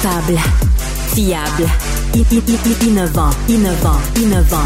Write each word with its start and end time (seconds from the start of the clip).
Fiable, 0.00 0.38
innovant, 2.82 3.30
innovant, 3.48 3.98
innovant. 4.16 4.64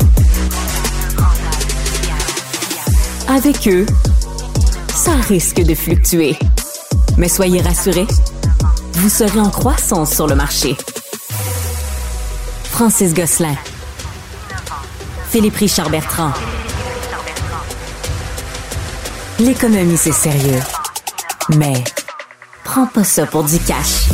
Avec 3.29 3.67
eux, 3.67 3.87
ça 4.95 5.13
risque 5.29 5.63
de 5.63 5.75
fluctuer. 5.75 6.39
Mais 7.17 7.29
soyez 7.29 7.63
rassurés, 7.63 8.07
vous 8.95 9.09
serez 9.09 9.41
en 9.41 9.49
croissance 9.49 10.13
sur 10.13 10.27
le 10.27 10.35
marché. 10.35 10.77
Francis 12.65 13.15
Gosselin. 13.15 13.57
Philippe 15.31 15.57
Richard 15.57 15.89
Bertrand. 15.89 16.33
L'économie, 19.39 19.97
c'est 19.97 20.13
sérieux. 20.13 20.61
Mais 21.57 21.83
prends 22.65 22.87
pas 22.87 23.05
ça 23.05 23.25
pour 23.25 23.45
du 23.45 23.59
cash. 23.61 24.09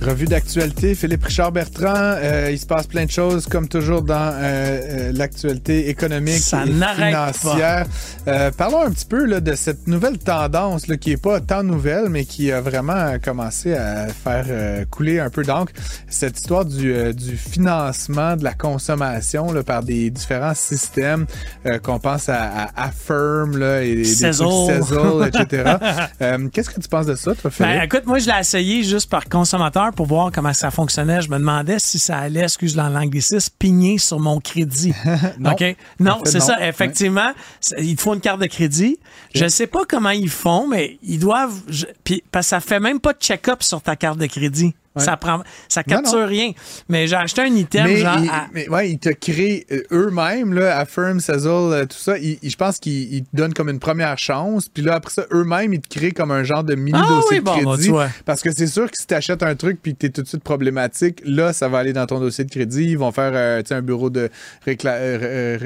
Revue 0.00 0.24
d'actualité, 0.24 0.94
Philippe 0.94 1.24
Richard 1.24 1.52
Bertrand. 1.52 1.92
Euh, 1.94 2.48
il 2.50 2.58
se 2.58 2.64
passe 2.66 2.86
plein 2.86 3.04
de 3.04 3.10
choses, 3.10 3.46
comme 3.46 3.68
toujours 3.68 4.00
dans 4.00 4.14
euh, 4.14 4.38
euh, 4.40 5.12
l'actualité 5.12 5.90
économique 5.90 6.38
Ça 6.38 6.64
et 6.64 6.70
financière. 6.70 7.86
Euh, 8.26 8.50
parlons 8.50 8.82
un 8.82 8.90
petit 8.90 9.04
peu 9.04 9.26
là, 9.26 9.40
de 9.40 9.54
cette 9.54 9.86
nouvelle 9.88 10.16
tendance 10.18 10.86
là, 10.88 10.96
qui 10.96 11.12
est 11.12 11.22
pas 11.22 11.40
tant 11.40 11.62
nouvelle, 11.62 12.08
mais 12.08 12.24
qui 12.24 12.50
a 12.50 12.62
vraiment 12.62 13.18
commencé 13.22 13.74
à 13.74 14.06
faire 14.08 14.46
euh, 14.48 14.84
couler 14.90 15.20
un 15.20 15.28
peu 15.28 15.42
d'encre. 15.44 15.72
Cette 16.08 16.38
histoire 16.38 16.64
du, 16.64 16.94
euh, 16.94 17.12
du 17.12 17.36
financement 17.36 18.36
de 18.36 18.44
la 18.44 18.54
consommation 18.54 19.52
là, 19.52 19.62
par 19.62 19.82
des 19.82 20.08
différents 20.10 20.54
systèmes 20.54 21.26
euh, 21.66 21.78
qu'on 21.78 21.98
pense 21.98 22.30
à, 22.30 22.68
à 22.74 22.84
Affirm 22.86 23.58
là, 23.58 23.82
et 23.82 23.96
des 23.96 24.04
Sezzle. 24.04 24.46
trucs 24.46 25.34
etc. 25.40 25.74
Euh, 26.22 26.48
Qu'est-ce 26.52 26.70
que 26.70 26.80
tu 26.80 26.88
penses 26.88 27.06
de 27.06 27.14
ça, 27.14 27.34
toi, 27.34 27.50
Philippe? 27.50 27.72
Ben, 27.72 27.82
écoute, 27.82 28.06
moi, 28.06 28.18
je 28.18 28.26
l'ai 28.26 28.38
essayé 28.40 28.82
juste 28.82 29.08
par 29.10 29.24
consommateur 29.28 29.89
pour 29.92 30.06
voir 30.06 30.30
comment 30.32 30.52
ça 30.52 30.70
fonctionnait. 30.70 31.20
Je 31.22 31.28
me 31.30 31.38
demandais 31.38 31.78
si 31.78 31.98
ça 31.98 32.18
allait, 32.18 32.40
excuse 32.42 32.76
l'anglicisme, 32.76 33.52
pigner 33.58 33.98
sur 33.98 34.18
mon 34.20 34.40
crédit. 34.40 34.92
Non. 35.38 35.50
Non, 35.98 36.18
c'est 36.24 36.40
ça. 36.40 36.56
Effectivement, 36.68 37.32
c'est- 37.60 37.76
il 37.84 37.96
te 37.96 38.02
faut 38.02 38.14
une 38.14 38.20
carte 38.20 38.40
de 38.40 38.46
crédit. 38.46 38.98
Je 39.34 39.46
sais 39.48 39.66
pas 39.66 39.80
comment 39.88 40.10
ils 40.10 40.28
font, 40.30 40.66
mais 40.68 40.98
ils 41.02 41.18
doivent. 41.18 41.60
je- 41.68 41.86
puis, 42.04 42.22
parce 42.32 42.46
que 42.46 42.50
ça 42.50 42.60
fait 42.60 42.80
même 42.80 43.00
pas 43.00 43.12
de 43.12 43.18
check-up 43.18 43.62
sur 43.62 43.80
ta 43.82 43.96
carte 43.96 44.18
de 44.18 44.26
crédit. 44.26 44.74
Ouais. 44.96 45.04
Ça 45.04 45.16
prend, 45.16 45.40
ça 45.68 45.84
capture 45.84 46.18
non. 46.18 46.26
rien. 46.26 46.50
Mais 46.88 47.06
j'ai 47.06 47.14
acheté 47.14 47.42
un 47.42 47.54
item 47.54 47.84
mais, 47.84 47.96
genre. 47.98 48.18
ils, 48.20 48.28
à- 48.28 48.48
mais 48.52 48.68
ouais, 48.68 48.90
ils 48.90 48.98
te 48.98 49.10
créent 49.10 49.64
euh, 49.70 49.82
eux-mêmes, 49.92 50.52
là, 50.52 50.78
Affirm, 50.78 51.20
Sezzle, 51.20 51.46
euh, 51.48 51.84
tout 51.86 51.96
ça. 51.96 52.18
ils- 52.18 52.40
ils- 52.42 52.50
je 52.50 52.56
pense 52.56 52.78
qu'ils 52.80 53.14
ils 53.14 53.22
te 53.22 53.28
donnent 53.36 53.54
comme 53.54 53.68
une 53.68 53.78
première 53.78 54.18
chance. 54.18 54.68
Puis 54.68 54.82
là, 54.82 54.94
après 54.96 55.12
ça, 55.12 55.26
eux-mêmes, 55.32 55.74
ils 55.74 55.80
te 55.80 55.88
créent 55.88 56.10
comme 56.10 56.32
un 56.32 56.42
genre 56.42 56.64
de 56.64 56.74
mini 56.74 56.98
Ah 57.00 57.06
dossier 57.08 57.38
oui, 57.38 57.38
de 57.38 57.44
bon, 57.64 57.74
crédit. 57.76 57.90
parce 58.24 58.42
que 58.42 58.50
c'est 58.52 58.66
sûr 58.66 58.90
que 58.90 58.96
si 58.98 59.06
tu 59.06 59.14
achètes 59.14 59.44
un 59.44 59.54
truc 59.54 59.78
puis 59.80 59.94
que 59.94 59.98
tu 60.00 60.06
es 60.06 60.10
tout 60.10 60.22
de 60.22 60.26
suite 60.28 60.42
problématique, 60.42 61.22
là, 61.24 61.52
ça 61.52 61.68
va 61.68 61.78
aller 61.78 61.92
dans 61.92 62.06
ton 62.06 62.18
dossier 62.18 62.42
de 62.42 62.50
crédit. 62.50 62.86
Ils 62.90 62.98
vont 62.98 63.12
faire 63.12 63.30
euh, 63.32 63.62
un 63.70 63.82
bureau 63.82 64.10
de 64.10 64.28
récla- 64.66 64.96
euh, 64.98 65.56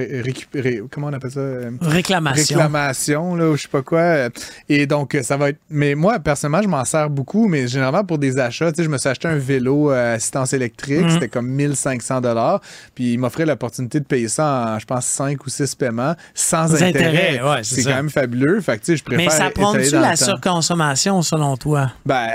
ré-. 0.55 0.83
Comment 0.91 1.07
on 1.07 1.13
appelle 1.15 1.31
ça? 1.31 1.41
Réclamation. 1.81 2.57
réclamation, 2.59 3.35
là, 3.37 3.49
ou 3.51 3.57
je 3.57 3.63
sais 3.63 3.69
pas 3.69 3.81
quoi. 3.83 4.29
Et 4.69 4.87
donc, 4.87 5.17
ça 5.23 5.37
va 5.39 5.49
être. 5.49 5.59
Mais 5.71 5.95
moi, 5.95 6.19
personnellement, 6.19 6.63
je 6.63 6.69
m'en 6.69 6.85
sers 6.85 7.09
beaucoup, 7.09 7.49
mais 7.49 7.67
généralement 7.69 8.05
pour 8.05 8.19
des 8.19 8.39
achats, 8.39 8.71
tu 8.71 8.77
sais, 8.79 8.85
je 8.85 8.91
me 8.91 8.99
suis 8.99 9.09
acheté 9.15 9.29
un 9.29 9.37
vélo 9.39 9.91
à 9.91 10.13
assistance 10.13 10.53
électrique, 10.53 11.03
Mhm. 11.03 11.11
c'était 11.11 11.29
comme 11.29 11.47
1500 11.49 12.21
dollars, 12.21 12.61
puis 12.95 13.15
il 13.15 13.19
m'offrait 13.19 13.47
l'opportunité 13.47 14.01
de 14.01 14.05
payer 14.05 14.29
ça 14.29 14.75
en, 14.75 14.79
je 14.79 14.85
pense, 14.87 15.07
5 15.07 15.45
ou 15.47 15.51
6 15.51 15.75
paiements 15.75 16.15
sans 16.35 16.83
intérêt. 16.83 17.41
ouais, 17.43 17.61
c'est 17.63 17.83
quand 17.85 17.95
même 17.95 18.11
fabuleux. 18.11 18.61
Fait 18.61 18.79
que, 18.79 18.95
je 18.97 19.03
préfère. 19.03 19.25
Mais 19.27 19.31
ça 19.31 19.51
prend-tu 19.51 19.91
la 19.93 20.17
surconsommation, 20.17 21.23
selon 21.23 21.57
toi? 21.57 21.91
Ben, 22.07 22.29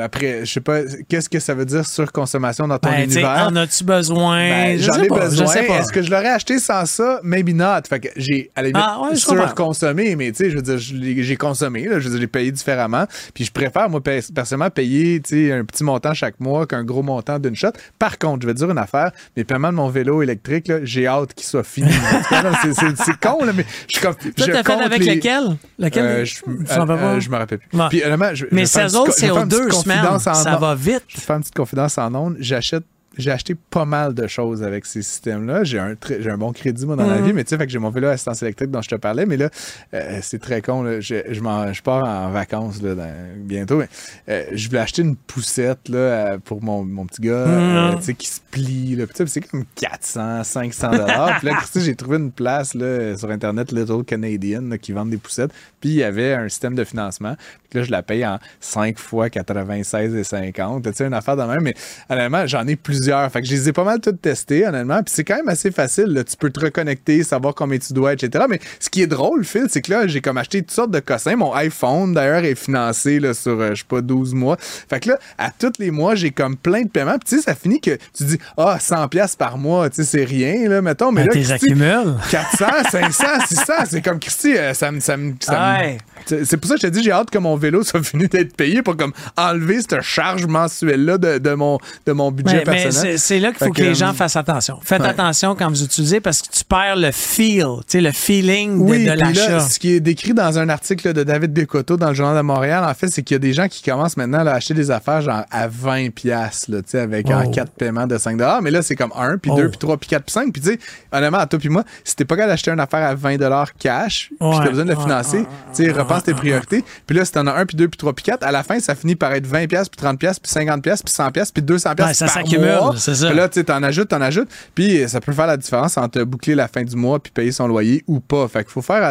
après, 0.00 0.44
je 0.44 0.52
sais 0.52 0.60
pas, 0.60 0.80
qu'est-ce 1.08 1.28
que 1.28 1.38
ça 1.40 1.54
veut 1.54 1.64
dire 1.64 1.84
surconsommation 1.86 2.66
dans 2.68 2.78
ton 2.78 2.90
Ben, 2.90 3.04
univers? 3.04 3.48
en 3.50 3.56
as-tu 3.56 3.84
besoin? 3.84 4.36
Ben, 4.48 4.78
Je 4.78 4.84
J'en 4.84 5.02
ai 5.02 5.06
pas, 5.08 5.20
besoin. 5.20 5.52
Est-ce 5.54 5.92
que 5.92 6.02
je 6.02 6.10
l'aurais 6.10 6.30
acheté 6.30 6.58
sans 6.58 6.86
ça? 6.86 7.20
Maybe 7.22 7.54
not. 7.54 7.82
Fait 7.88 8.00
que 8.00 8.08
j'ai, 8.16 8.50
à 8.54 8.62
la 8.62 8.68
limite, 8.68 8.82
Ah, 8.86 9.00
ouais, 9.02 9.16
surconsommé, 9.16 10.16
mais 10.16 10.30
tu 10.32 10.44
sais, 10.44 10.50
je 10.50 10.56
veux 10.56 10.62
dire, 10.62 10.78
j'ai 10.78 11.36
consommé, 11.36 11.84
là, 11.86 11.98
je 11.98 12.04
veux 12.04 12.10
dire, 12.10 12.20
j'ai 12.20 12.26
payé 12.26 12.52
différemment. 12.52 13.06
Puis 13.34 13.44
je 13.44 13.50
préfère, 13.52 13.88
moi, 13.88 14.02
pe- 14.02 14.20
personnellement, 14.34 14.70
payer, 14.70 15.20
tu 15.20 15.46
sais, 15.48 15.52
un 15.52 15.64
petit 15.64 15.84
montant 15.84 16.03
chaque 16.12 16.38
mois 16.40 16.66
qu'un 16.66 16.84
gros 16.84 17.02
montant 17.02 17.38
d'une 17.38 17.54
shot. 17.56 17.68
Par 17.98 18.18
contre, 18.18 18.42
je 18.42 18.46
vais 18.48 18.52
te 18.52 18.58
dire 18.58 18.70
une 18.70 18.76
affaire, 18.78 19.12
mes 19.36 19.44
paiements 19.44 19.70
de 19.70 19.76
mon 19.76 19.88
vélo 19.88 20.20
électrique, 20.22 20.70
j'ai 20.82 21.06
hâte 21.06 21.32
qu'il 21.34 21.46
soit 21.46 21.62
fini. 21.64 21.90
C'est- 22.62 22.74
c'est 22.74 22.96
c'est 22.96 23.20
con, 23.20 23.44
là, 23.44 23.52
mais 23.54 23.64
je 23.88 23.96
suis 23.96 24.04
comme. 24.04 24.14
Je 24.22 24.44
t'as 24.44 24.62
fait 24.62 24.72
avec 24.72 25.04
les- 25.04 25.14
lequel? 25.16 25.56
Lequel? 25.78 26.04
Euh, 26.04 26.24
je, 26.24 26.34
euh, 26.48 26.86
pas? 26.86 27.20
je 27.20 27.28
me 27.30 27.36
rappelle 27.36 27.58
plus. 27.58 27.78
Ouais. 27.78 27.86
Puis, 27.88 28.02
honnêtement, 28.04 28.34
je, 28.34 28.46
Mais 28.50 28.66
c'est 28.66 28.88
je 28.88 28.92
vais 29.26 29.30
aux 29.30 29.44
deux 29.44 29.70
semaines. 29.70 30.04
en 30.06 30.18
Ça 30.18 30.56
va 30.56 30.74
vite. 30.74 31.02
Je 31.08 31.16
vais 31.16 31.22
faire 31.22 31.36
une 31.36 31.42
petite 31.42 31.54
confidence 31.54 31.96
en 31.98 32.14
ondes. 32.14 32.36
J'achète 32.40 32.84
j'ai 33.16 33.30
acheté 33.30 33.54
pas 33.54 33.84
mal 33.84 34.14
de 34.14 34.26
choses 34.26 34.62
avec 34.62 34.86
ces 34.86 35.02
systèmes-là. 35.02 35.64
J'ai 35.64 35.78
un, 35.78 35.94
j'ai 36.20 36.30
un 36.30 36.38
bon 36.38 36.52
crédit, 36.52 36.86
moi, 36.86 36.96
dans 36.96 37.06
la 37.06 37.18
Mhm. 37.18 37.26
vie, 37.26 37.32
mais 37.32 37.44
tu 37.44 37.50
sais, 37.50 37.56
fait 37.58 37.66
que 37.66 37.72
j'ai 37.72 37.78
mon 37.78 37.90
vélo 37.90 38.08
à 38.08 38.12
assistance 38.12 38.42
électrique 38.42 38.70
dont 38.70 38.82
je 38.82 38.88
te 38.88 38.94
parlais, 38.96 39.26
mais 39.26 39.36
là, 39.36 39.50
euh, 39.94 40.18
c'est 40.22 40.40
très 40.40 40.60
con. 40.62 40.82
Là. 40.82 41.00
Je, 41.00 41.16
je, 41.30 41.40
m'en- 41.40 41.72
je 41.72 41.82
pars 41.82 42.04
en 42.04 42.30
vacances 42.30 42.82
là, 42.82 42.94
dans- 42.94 43.12
bientôt. 43.38 43.78
Mais, 43.78 43.88
euh, 44.28 44.44
je 44.52 44.68
voulais 44.68 44.80
acheter 44.80 45.02
une 45.02 45.16
poussette 45.16 45.88
là, 45.88 45.98
euh, 45.98 46.38
pour 46.44 46.62
mon, 46.62 46.84
mon 46.84 47.06
petit 47.06 47.22
gars 47.22 47.32
euh, 47.32 47.96
tu 47.96 48.02
sais, 48.02 48.14
qui 48.14 48.26
se 48.26 48.40
plie. 48.50 48.96
Là. 48.96 49.06
Puis, 49.06 49.28
c'est 49.28 49.40
comme 49.40 49.64
400, 49.74 50.44
500 50.44 50.90
dollars. 50.92 51.38
Puis 51.38 51.48
là, 51.48 51.58
j'ai 51.76 51.94
trouvé 51.94 52.16
une 52.18 52.32
place 52.32 52.74
là, 52.74 53.16
sur 53.16 53.30
Internet, 53.30 53.72
Little 53.72 54.04
Canadian, 54.04 54.62
là, 54.62 54.78
qui 54.78 54.92
vendent 54.92 55.10
des 55.10 55.16
poussettes. 55.16 55.50
Puis 55.80 55.90
il 55.90 55.96
y 55.96 56.02
avait 56.02 56.34
un 56.34 56.48
système 56.48 56.74
de 56.74 56.84
financement. 56.84 57.36
Puis 57.70 57.78
là, 57.80 57.84
je 57.84 57.90
la 57.90 58.02
paye 58.02 58.24
en 58.26 58.38
5 58.60 58.98
fois 58.98 59.28
96,50. 59.28 60.82
Tu 60.82 60.92
sais, 60.94 61.06
une 61.06 61.14
affaire 61.14 61.36
de 61.36 61.42
même. 61.42 61.60
Mais 61.62 61.74
honnêtement, 62.08 62.46
j'en 62.46 62.66
ai 62.66 62.76
plusieurs. 63.04 63.30
Fait 63.30 63.40
que 63.42 63.46
je 63.46 63.52
les 63.52 63.68
ai 63.68 63.72
pas 63.72 63.84
mal 63.84 64.00
toutes 64.00 64.20
testées, 64.22 64.66
honnêtement. 64.66 65.02
Puis 65.02 65.12
c'est 65.14 65.24
quand 65.24 65.36
même 65.36 65.48
assez 65.48 65.70
facile. 65.70 66.06
là. 66.06 66.24
Tu 66.24 66.36
peux 66.36 66.50
te 66.50 66.60
reconnecter, 66.60 67.22
savoir 67.22 67.54
combien 67.54 67.78
tu 67.78 67.92
dois, 67.92 68.12
etc. 68.14 68.44
Mais 68.48 68.60
ce 68.80 68.88
qui 68.88 69.02
est 69.02 69.06
drôle, 69.06 69.44
Phil, 69.44 69.66
c'est 69.68 69.82
que 69.82 69.90
là, 69.92 70.06
j'ai 70.06 70.20
comme 70.20 70.38
acheté 70.38 70.62
toutes 70.62 70.70
sortes 70.70 70.90
de 70.90 71.00
cossins. 71.00 71.36
Mon 71.36 71.52
iPhone, 71.54 72.14
d'ailleurs, 72.14 72.44
est 72.44 72.54
financé 72.54 73.20
là, 73.20 73.34
sur, 73.34 73.60
euh, 73.60 73.70
je 73.74 73.80
sais 73.80 73.84
pas, 73.88 74.00
12 74.00 74.34
mois. 74.34 74.56
Fait 74.58 75.00
que 75.00 75.10
là, 75.10 75.18
à 75.38 75.50
tous 75.50 75.72
les 75.78 75.90
mois, 75.90 76.14
j'ai 76.14 76.30
comme 76.30 76.56
plein 76.56 76.82
de 76.82 76.88
paiements. 76.88 77.18
Puis 77.18 77.28
tu 77.30 77.36
sais, 77.36 77.42
ça 77.42 77.54
finit 77.54 77.80
que 77.80 77.96
tu 78.16 78.24
dis, 78.24 78.38
ah, 78.56 78.78
100$ 78.80 79.08
piastres 79.08 79.36
par 79.38 79.58
mois, 79.58 79.90
tu 79.90 79.96
sais, 79.96 80.04
c'est 80.04 80.24
rien, 80.24 80.68
là, 80.68 80.80
mettons. 80.82 81.12
Mais 81.12 81.22
Ben, 81.22 81.26
là, 81.28 81.32
t'es 81.34 81.40
Christy, 81.42 81.66
accumules. 81.72 82.14
400, 82.30 82.66
500, 82.90 83.26
600, 83.48 83.72
c'est 83.90 84.02
comme 84.02 84.18
Christy, 84.18 84.56
euh, 84.56 84.72
ça 84.74 84.90
me. 84.90 85.00
Ça 85.00 85.16
me- 85.16 85.34
ça 85.40 85.52
me- 85.82 86.44
c'est 86.44 86.56
pour 86.56 86.68
ça 86.68 86.76
que 86.76 86.80
je 86.80 86.86
te 86.86 86.92
dis, 86.92 87.02
j'ai 87.02 87.12
hâte 87.12 87.28
que 87.30 87.38
mon 87.38 87.56
vélo 87.56 87.82
soit 87.84 88.02
fini 88.02 88.28
d'être 88.28 88.56
payé 88.56 88.82
pour 88.82 88.96
comme 88.96 89.12
enlever 89.36 89.80
cette 89.82 90.00
charge 90.00 90.46
mensuelle-là 90.46 91.18
de, 91.18 91.38
de 91.38 91.50
mon, 91.54 91.78
de 92.06 92.12
mon 92.12 92.30
budget 92.30 92.62
Mais, 92.64 92.64
mais 92.66 92.82
personnel. 92.82 92.92
C'est 93.16 93.40
là 93.40 93.52
qu'il 93.52 93.66
faut 93.66 93.72
que, 93.72 93.82
les 93.82 93.94
gens 93.94 94.10
euh, 94.10 94.12
fassent 94.12 94.36
attention. 94.36 94.78
Faites 94.82 95.00
ouais. 95.02 95.08
attention 95.08 95.54
quand 95.54 95.68
vous 95.68 95.82
utilisez 95.82 96.20
parce 96.20 96.42
que 96.42 96.48
tu 96.50 96.64
perds 96.64 96.96
le 96.96 97.10
feel, 97.12 97.64
tu 97.80 97.84
sais, 97.88 98.00
le 98.00 98.12
feeling 98.12 98.78
de- 98.84 98.90
Oui, 98.90 99.04
de, 99.04 99.10
là, 99.10 99.16
l'achat. 99.16 99.60
ce 99.60 99.78
qui 99.78 99.92
est 99.92 100.00
décrit 100.00 100.34
dans 100.34 100.58
un 100.58 100.68
article 100.68 101.12
de 101.12 101.22
David 101.24 101.52
Bécoto 101.52 101.96
dans 101.96 102.08
le 102.08 102.14
Journal 102.14 102.36
de 102.36 102.42
Montréal, 102.42 102.84
en 102.84 102.94
fait, 102.94 103.08
c'est 103.08 103.22
qu'il 103.22 103.34
y 103.34 103.36
a 103.36 103.38
des 103.40 103.52
gens 103.52 103.68
qui 103.68 103.82
commencent 103.82 104.16
maintenant 104.16 104.42
là, 104.42 104.52
à 104.52 104.54
acheter 104.56 104.74
des 104.74 104.90
affaires 104.90 105.20
genre 105.22 105.44
à 105.50 105.66
20 105.68 106.10
pièces 106.14 106.68
là, 106.68 106.78
tu 106.82 106.90
sais, 106.90 107.00
avec 107.00 107.28
en 107.30 107.44
Oh. 107.46 107.50
4 107.50 107.72
paiements 107.72 108.06
de 108.06 108.16
5 108.18 108.38
mais 108.62 108.70
là 108.70 108.82
c'est 108.82 108.96
comme 108.96 109.12
1 109.16 109.38
puis 109.38 109.50
Oh. 109.52 109.56
2 109.56 109.68
puis 109.68 109.78
3 109.78 109.96
puis 109.96 110.08
4 110.08 110.24
puis 110.24 110.32
5 110.32 110.52
puis 110.52 110.62
tu 110.62 110.68
sais 110.70 110.78
honnêtement 111.12 111.38
à 111.38 111.46
toi 111.46 111.58
puis 111.58 111.68
moi, 111.68 111.84
si 112.04 112.16
t'es 112.16 112.24
pas 112.24 112.36
capable 112.36 112.52
d'acheter 112.52 112.70
une 112.70 112.80
affaire 112.80 113.02
à 113.08 113.14
20 113.14 113.36
cash, 113.78 114.30
puis 114.38 114.48
Ouais. 114.48 114.56
t'as 114.58 114.70
besoin 114.70 114.84
de 114.84 114.90
le 114.90 114.96
Ouais, 114.96 115.02
financer, 115.02 115.38
ouais, 115.38 115.46
tu 115.74 115.84
sais, 115.84 115.90
repense 115.92 116.24
tes 116.24 116.34
priorités. 116.34 116.84
Puis 117.06 117.16
là 117.16 117.24
si 117.24 117.32
t'en 117.32 117.46
as 117.46 117.52
1 117.54 117.66
puis 117.66 117.76
2 117.76 117.88
puis 117.88 117.98
3 117.98 118.12
puis 118.12 118.24
4, 118.24 118.42
à 118.44 118.52
la 118.52 118.62
fin 118.62 118.78
ça 118.80 118.94
finit 118.94 119.16
par 119.16 119.32
être 119.32 119.46
20 119.46 119.66
pièces 119.66 119.88
puis 119.88 119.96
30 120.00 120.18
pièces 120.18 120.38
puis 120.38 120.50
50 120.50 120.82
pièces 120.82 121.02
puis 121.02 121.12
100 121.12 121.30
pièces 121.30 121.50
puis 121.52 121.62
200 121.62 121.94
pièces 121.94 122.06
Ouais, 122.08 122.14
ça 122.14 122.28
s'accumule, 122.28 122.78
mois. 122.84 122.94
c'est 122.96 123.14
ça. 123.14 123.28
Puis 123.28 123.36
là 123.36 123.48
tu 123.48 123.60
sais 123.60 123.64
t'en 123.64 123.82
ajoutes, 123.82 124.08
t'en 124.08 124.20
ajoutes, 124.20 124.48
puis 124.74 125.08
ça 125.08 125.20
peut 125.20 125.32
faire 125.32 125.46
la 125.46 125.56
différence 125.56 125.96
entre 125.96 126.22
boucler 126.22 126.54
la 126.54 126.68
fin 126.68 126.82
du 126.82 126.96
mois 126.96 127.18
puis 127.18 127.32
payer 127.32 127.52
son 127.52 127.66
loyer 127.66 128.04
ou 128.06 128.20
pas. 128.20 128.46
Fait 128.48 128.64
qu'il 128.64 128.72
faut 128.72 128.82
faire 128.82 129.02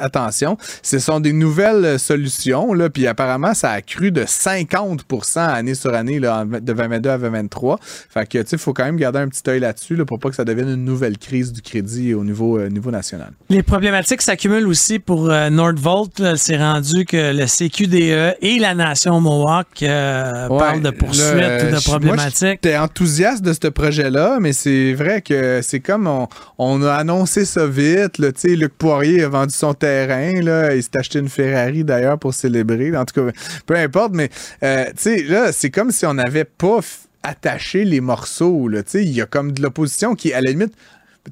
attention. 0.00 0.56
Ce 0.82 0.98
sont 0.98 1.20
des 1.20 1.32
nouvelles 1.32 1.84
euh, 1.84 1.98
solutions, 1.98 2.72
là, 2.74 2.90
puis 2.90 3.06
apparemment, 3.06 3.54
ça 3.54 3.70
a 3.70 3.82
cru 3.82 4.10
de 4.10 4.22
50% 4.22 5.38
année 5.38 5.74
sur 5.74 5.94
année, 5.94 6.18
là, 6.18 6.44
de 6.44 6.58
2022 6.58 7.10
à 7.10 7.18
2023. 7.18 7.78
Fait 7.82 8.26
que, 8.26 8.38
tu 8.38 8.48
sais, 8.48 8.56
il 8.56 8.58
faut 8.58 8.72
quand 8.72 8.84
même 8.84 8.96
garder 8.96 9.20
un 9.20 9.28
petit 9.28 9.42
œil 9.48 9.60
là-dessus, 9.60 9.96
là, 9.96 10.04
pour 10.04 10.18
pas 10.18 10.30
que 10.30 10.36
ça 10.36 10.44
devienne 10.44 10.68
une 10.68 10.84
nouvelle 10.84 11.18
crise 11.18 11.52
du 11.52 11.62
crédit 11.62 12.14
au 12.14 12.24
niveau, 12.24 12.58
euh, 12.58 12.68
niveau 12.68 12.90
national. 12.90 13.32
Les 13.48 13.62
problématiques 13.62 14.22
s'accumulent 14.22 14.66
aussi 14.66 14.98
pour 14.98 15.30
euh, 15.30 15.50
Nordvolt. 15.50 16.36
C'est 16.36 16.56
rendu 16.56 17.04
que 17.04 17.32
le 17.32 17.46
CQDE 17.46 18.36
et 18.40 18.58
la 18.58 18.74
Nation 18.74 19.20
Mohawk 19.20 19.82
euh, 19.82 20.48
Ouais, 20.48 20.58
parlent 20.58 20.82
de 20.82 20.90
poursuites 20.90 21.24
ou 21.24 21.74
de 21.74 21.84
problématiques. 21.84 22.66
Enthousiaste 22.66 23.21
de 23.22 23.52
ce 23.52 23.68
projet-là, 23.68 24.38
mais 24.40 24.52
c'est 24.52 24.94
vrai 24.94 25.22
que 25.22 25.60
c'est 25.62 25.78
comme 25.78 26.10
on, 26.58 26.82
a 26.82 26.94
annoncé 26.94 27.44
ça 27.44 27.66
vite. 27.68 28.18
Là, 28.18 28.30
Luc 28.44 28.74
Poirier 28.76 29.22
a 29.22 29.28
vendu 29.28 29.54
son 29.54 29.74
terrain. 29.74 30.40
Là, 30.42 30.74
il 30.74 30.82
s'est 30.82 30.96
acheté 30.96 31.20
une 31.20 31.28
Ferrari 31.28 31.84
d'ailleurs 31.84 32.18
pour 32.18 32.34
célébrer. 32.34 32.96
En 32.96 33.04
tout 33.04 33.14
cas, 33.14 33.32
peu 33.66 33.76
importe, 33.76 34.12
mais 34.14 34.28
euh, 34.64 34.86
là, 35.28 35.52
c'est 35.52 35.70
comme 35.70 35.92
si 35.92 36.04
on 36.04 36.14
n'avait 36.14 36.44
pas 36.44 36.80
attaché 37.22 37.84
les 37.84 38.00
morceaux. 38.00 38.68
Il 38.94 39.12
y 39.12 39.20
a 39.20 39.26
comme 39.26 39.52
de 39.52 39.62
l'opposition 39.62 40.16
qui, 40.16 40.32
à 40.32 40.40
la 40.40 40.50
limite, 40.50 40.74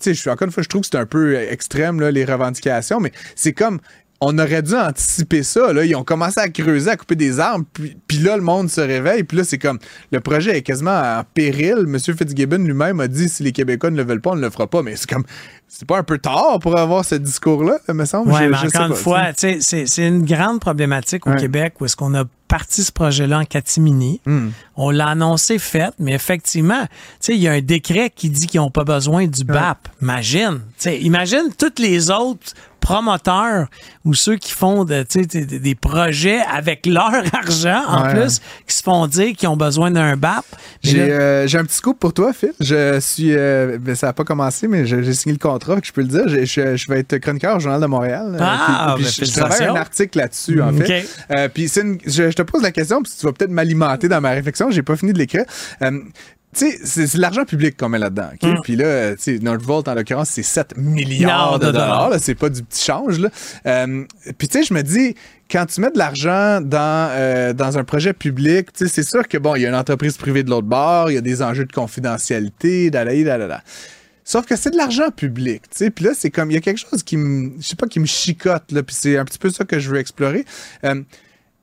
je 0.04 0.12
suis 0.12 0.30
encore 0.30 0.46
une 0.46 0.52
fois, 0.52 0.62
je 0.62 0.68
trouve 0.68 0.82
que 0.82 0.88
c'est 0.92 0.98
un 0.98 1.06
peu 1.06 1.34
extrême, 1.36 2.00
là, 2.00 2.12
les 2.12 2.24
revendications, 2.24 3.00
mais 3.00 3.10
c'est 3.34 3.52
comme 3.52 3.80
on 4.22 4.38
aurait 4.38 4.62
dû 4.62 4.74
anticiper 4.74 5.42
ça. 5.42 5.72
Là. 5.72 5.84
Ils 5.84 5.96
ont 5.96 6.04
commencé 6.04 6.38
à 6.40 6.48
creuser, 6.48 6.90
à 6.90 6.96
couper 6.96 7.16
des 7.16 7.40
arbres, 7.40 7.64
puis, 7.72 7.96
puis 8.06 8.18
là, 8.18 8.36
le 8.36 8.42
monde 8.42 8.68
se 8.68 8.80
réveille. 8.80 9.24
Puis 9.24 9.38
là, 9.38 9.44
c'est 9.44 9.58
comme 9.58 9.78
le 10.12 10.20
projet 10.20 10.58
est 10.58 10.62
quasiment 10.62 10.90
en 10.90 11.24
péril. 11.34 11.86
Monsieur 11.86 12.14
Fitzgibbon 12.14 12.58
lui-même 12.58 13.00
a 13.00 13.08
dit 13.08 13.28
si 13.28 13.42
les 13.42 13.52
Québécois 13.52 13.90
ne 13.90 13.96
le 13.96 14.04
veulent 14.04 14.20
pas, 14.20 14.30
on 14.30 14.36
ne 14.36 14.42
le 14.42 14.50
fera 14.50 14.66
pas. 14.66 14.82
Mais 14.82 14.96
c'est 14.96 15.08
comme 15.08 15.24
c'est 15.68 15.86
pas 15.86 15.98
un 15.98 16.02
peu 16.02 16.18
tard 16.18 16.58
pour 16.60 16.76
avoir 16.76 17.04
ce 17.04 17.14
discours-là, 17.14 17.78
me 17.88 18.04
semble. 18.04 18.30
Oui, 18.32 18.40
mais 18.48 18.56
encore 18.56 18.86
une 18.88 18.94
fois, 18.94 19.32
tu 19.32 19.34
sais, 19.38 19.58
c'est 19.60 19.86
c'est 19.86 20.06
une 20.06 20.24
grande 20.24 20.60
problématique 20.60 21.26
au 21.26 21.30
Ouais. 21.30 21.36
Québec 21.36 21.74
où 21.80 21.84
est-ce 21.84 21.96
qu'on 21.96 22.14
a 22.14 22.24
parti 22.48 22.82
ce 22.82 22.90
projet-là 22.90 23.38
en 23.38 23.44
catimini. 23.44 24.20
Hmm. 24.26 24.48
On 24.82 24.88
l'a 24.90 25.08
annoncé 25.08 25.58
fait, 25.58 25.92
mais 25.98 26.12
effectivement, 26.14 26.80
tu 26.84 26.88
sais, 27.20 27.34
il 27.34 27.40
y 27.42 27.48
a 27.48 27.52
un 27.52 27.60
décret 27.60 28.08
qui 28.14 28.30
dit 28.30 28.46
qu'ils 28.46 28.60
n'ont 28.60 28.70
pas 28.70 28.84
besoin 28.84 29.26
du 29.26 29.44
BAP. 29.44 29.76
Imagine, 30.00 30.60
imagine 30.86 31.50
tous 31.58 31.82
les 31.82 32.10
autres 32.10 32.54
promoteurs 32.80 33.68
ou 34.06 34.14
ceux 34.14 34.36
qui 34.36 34.52
font 34.52 34.84
de, 34.84 35.04
des, 35.58 35.74
projets 35.74 36.40
avec 36.40 36.86
leur 36.86 37.12
argent 37.34 37.82
en 37.86 38.00
Ouais. 38.06 38.14
plus, 38.14 38.40
qui 38.66 38.74
se 38.74 38.82
font 38.82 39.06
dire 39.06 39.34
qu'ils 39.36 39.48
ont 39.50 39.56
besoin 39.56 39.90
d'un 39.90 40.16
BAP. 40.16 40.44
J'ai 40.82 41.00
euh, 41.12 41.46
j'ai 41.46 41.58
un 41.58 41.64
petit 41.64 41.76
scoop 41.76 41.98
pour 41.98 42.14
toi, 42.14 42.32
Phil. 42.32 42.52
Je 42.58 42.98
suis. 43.00 43.34
euh, 43.36 43.76
ben, 43.78 43.94
ça 43.94 44.06
n'a 44.06 44.12
pas 44.14 44.24
commencé, 44.24 44.66
mais 44.66 44.86
j'ai 44.86 45.12
signé 45.12 45.34
le 45.34 45.38
contrat, 45.38 45.74
fait 45.74 45.80
que 45.82 45.86
je 45.88 45.92
peux 45.92 46.00
le 46.00 46.06
dire. 46.08 46.26
Je, 46.26 46.76
je 46.76 46.88
vais 46.90 47.00
être 47.00 47.18
chroniqueur 47.18 47.56
au 47.56 47.60
Journal 47.60 47.80
de 47.80 47.86
Montréal. 47.86 48.34
euh, 48.34 48.38
Ah, 48.40 48.94
puis- 48.96 49.04
puis 49.04 49.14
ben, 49.20 49.26
je, 49.26 49.30
je 49.30 49.38
travaille 49.38 49.66
un 49.66 49.74
article 49.76 50.18
là-dessus, 50.18 50.62
en 50.62 50.74
Ok. 50.74 50.86
fait. 50.86 51.06
Euh, 51.30 51.48
puis 51.52 51.68
c'est 51.68 51.82
une- 51.82 51.98
je, 52.06 52.30
je 52.30 52.34
te 52.34 52.42
pose 52.42 52.62
la 52.62 52.72
question, 52.72 53.02
puis 53.02 53.12
tu 53.18 53.26
vas 53.26 53.32
peut-être 53.32 53.50
m'alimenter 53.50 54.08
dans 54.08 54.22
ma 54.22 54.30
réflexion. 54.30 54.69
J'ai 54.70 54.82
pas 54.82 54.96
fini 54.96 55.12
de 55.12 55.18
l'écrire. 55.18 55.44
Euh, 55.82 56.00
tu 56.52 56.68
sais, 56.84 57.06
c'est 57.06 57.18
l'argent 57.18 57.44
public 57.44 57.76
qu'on 57.76 57.88
met 57.88 57.98
là-dedans. 57.98 58.30
ok? 58.34 58.62
Puis 58.64 58.74
là, 58.74 58.84
euh, 58.84 59.14
tu 59.14 59.22
sais, 59.22 59.38
Nordvolt, 59.38 59.86
en 59.86 59.94
l'occurrence, 59.94 60.30
c'est 60.30 60.42
7 60.42 60.76
milliards 60.76 61.60
de 61.60 61.66
de 61.66 61.72
dollars. 61.72 62.10
C'est 62.18 62.34
pas 62.34 62.48
du 62.48 62.64
petit 62.64 62.84
change. 62.84 63.20
Là. 63.20 63.28
Euh, 63.66 64.04
puis 64.36 64.48
tu 64.48 64.58
sais, 64.58 64.64
je 64.64 64.74
me 64.74 64.82
dis, 64.82 65.14
quand 65.48 65.66
tu 65.66 65.80
mets 65.80 65.92
de 65.92 65.98
l'argent 65.98 66.60
dans, 66.60 67.08
euh, 67.12 67.52
dans 67.52 67.78
un 67.78 67.84
projet 67.84 68.12
public, 68.12 68.72
tu 68.72 68.88
sais, 68.88 68.92
c'est 68.92 69.08
sûr 69.08 69.28
que 69.28 69.38
bon, 69.38 69.54
il 69.54 69.62
y 69.62 69.66
a 69.66 69.68
une 69.68 69.76
entreprise 69.76 70.16
privée 70.16 70.42
de 70.42 70.50
l'autre 70.50 70.66
bord, 70.66 71.10
il 71.10 71.14
y 71.14 71.18
a 71.18 71.20
des 71.20 71.40
enjeux 71.40 71.66
de 71.66 71.72
confidentialité, 71.72 72.90
dalala, 72.90 73.22
dalala. 73.22 73.62
Sauf 74.24 74.44
que 74.44 74.56
c'est 74.56 74.70
de 74.70 74.76
l'argent 74.76 75.10
public, 75.10 75.62
tu 75.70 75.78
sais. 75.78 75.90
Puis 75.90 76.04
là, 76.04 76.12
c'est 76.14 76.30
comme, 76.30 76.50
il 76.50 76.54
y 76.54 76.56
a 76.56 76.60
quelque 76.60 76.78
chose 76.78 77.02
qui 77.04 77.16
me, 77.16 77.52
je 77.60 77.66
sais 77.66 77.76
pas, 77.76 77.86
qui 77.86 78.00
me 78.00 78.06
chicote, 78.06 78.72
là. 78.72 78.82
Puis 78.82 78.96
c'est 78.98 79.18
un 79.18 79.24
petit 79.24 79.38
peu 79.38 79.50
ça 79.50 79.64
que 79.64 79.78
je 79.78 79.88
veux 79.88 79.98
explorer. 79.98 80.44
Euh, 80.84 81.00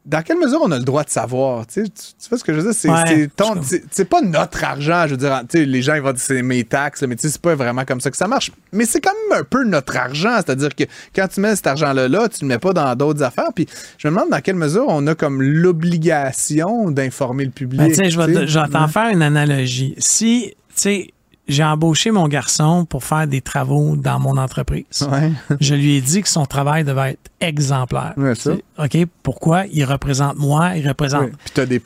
dans 0.07 0.21
quelle 0.21 0.37
mesure 0.37 0.61
on 0.63 0.71
a 0.71 0.77
le 0.77 0.85
droit 0.85 1.03
de 1.03 1.09
savoir? 1.09 1.67
Tu, 1.67 1.83
sais, 1.83 1.89
tu, 1.89 2.29
vois 2.29 2.39
ce 2.39 2.43
que 2.43 2.53
je 2.53 2.59
veux 2.59 2.63
dire? 2.63 2.73
C'est, 2.73 2.87
Ouais, 2.89 4.05
pas 4.05 4.21
notre 4.21 4.63
argent, 4.63 5.03
je 5.05 5.11
veux 5.11 5.17
dire. 5.17 5.41
Tu 5.49 5.59
sais, 5.59 5.65
les 5.65 5.81
gens 5.81 5.95
ils 5.95 6.01
vont 6.01 6.13
dire 6.13 6.21
c'est 6.21 6.41
mes 6.41 6.63
taxes, 6.63 7.03
mais 7.03 7.15
tu 7.15 7.23
sais, 7.23 7.29
c'est 7.29 7.41
pas 7.41 7.55
vraiment 7.55 7.83
comme 7.83 7.99
ça 7.99 8.09
que 8.09 8.15
ça 8.15 8.27
marche. 8.27 8.51
Mais 8.71 8.85
c'est 8.85 9.01
quand 9.01 9.11
même 9.29 9.41
un 9.41 9.43
peu 9.43 9.65
notre 9.65 9.97
argent. 9.97 10.37
C'est-à-dire 10.37 10.73
que 10.73 10.85
quand 11.13 11.27
tu 11.27 11.41
mets 11.41 11.55
cet 11.57 11.67
argent-là, 11.67 12.07
là, 12.07 12.29
tu 12.29 12.45
le 12.45 12.47
mets 12.47 12.57
pas 12.57 12.71
dans 12.71 12.95
d'autres 12.95 13.21
affaires. 13.21 13.51
Puis 13.53 13.67
je 13.97 14.07
me 14.07 14.13
demande 14.13 14.29
dans 14.29 14.39
quelle 14.39 14.55
mesure 14.55 14.85
on 14.87 15.05
a 15.07 15.15
comme 15.15 15.41
l'obligation 15.41 16.89
d'informer 16.89 17.43
le 17.43 17.51
public. 17.51 17.79
Ben, 17.79 17.91
vais 17.91 18.09
je 18.47 18.59
vais 18.59 18.67
t'en 18.69 18.87
faire 18.87 19.09
une 19.09 19.21
analogie. 19.21 19.93
Si, 19.97 20.53
tu 20.69 20.73
sais, 20.75 21.13
j'ai 21.47 21.63
embauché 21.63 22.11
mon 22.11 22.27
garçon 22.27 22.85
pour 22.85 23.03
faire 23.03 23.27
des 23.27 23.41
travaux 23.41 23.95
dans 23.95 24.19
mon 24.19 24.37
entreprise. 24.37 24.85
Ouais. 25.11 25.31
Je 25.61 25.75
lui 25.75 25.95
ai 25.95 26.01
dit 26.01 26.21
que 26.21 26.29
son 26.29 26.45
travail 26.45 26.83
devait 26.83 27.11
être 27.11 27.31
exemplaire. 27.39 28.13
Ouais, 28.17 28.35
ça. 28.35 28.51
Tu 28.55 29.01
OK? 29.03 29.07
Pourquoi? 29.23 29.65
Il 29.67 29.83
représente 29.85 30.37
moi, 30.37 30.75
il 30.75 30.87
représente. 30.87 31.21
Ouais. 31.23 31.31
Puis 31.45 31.51
des. 31.65 31.79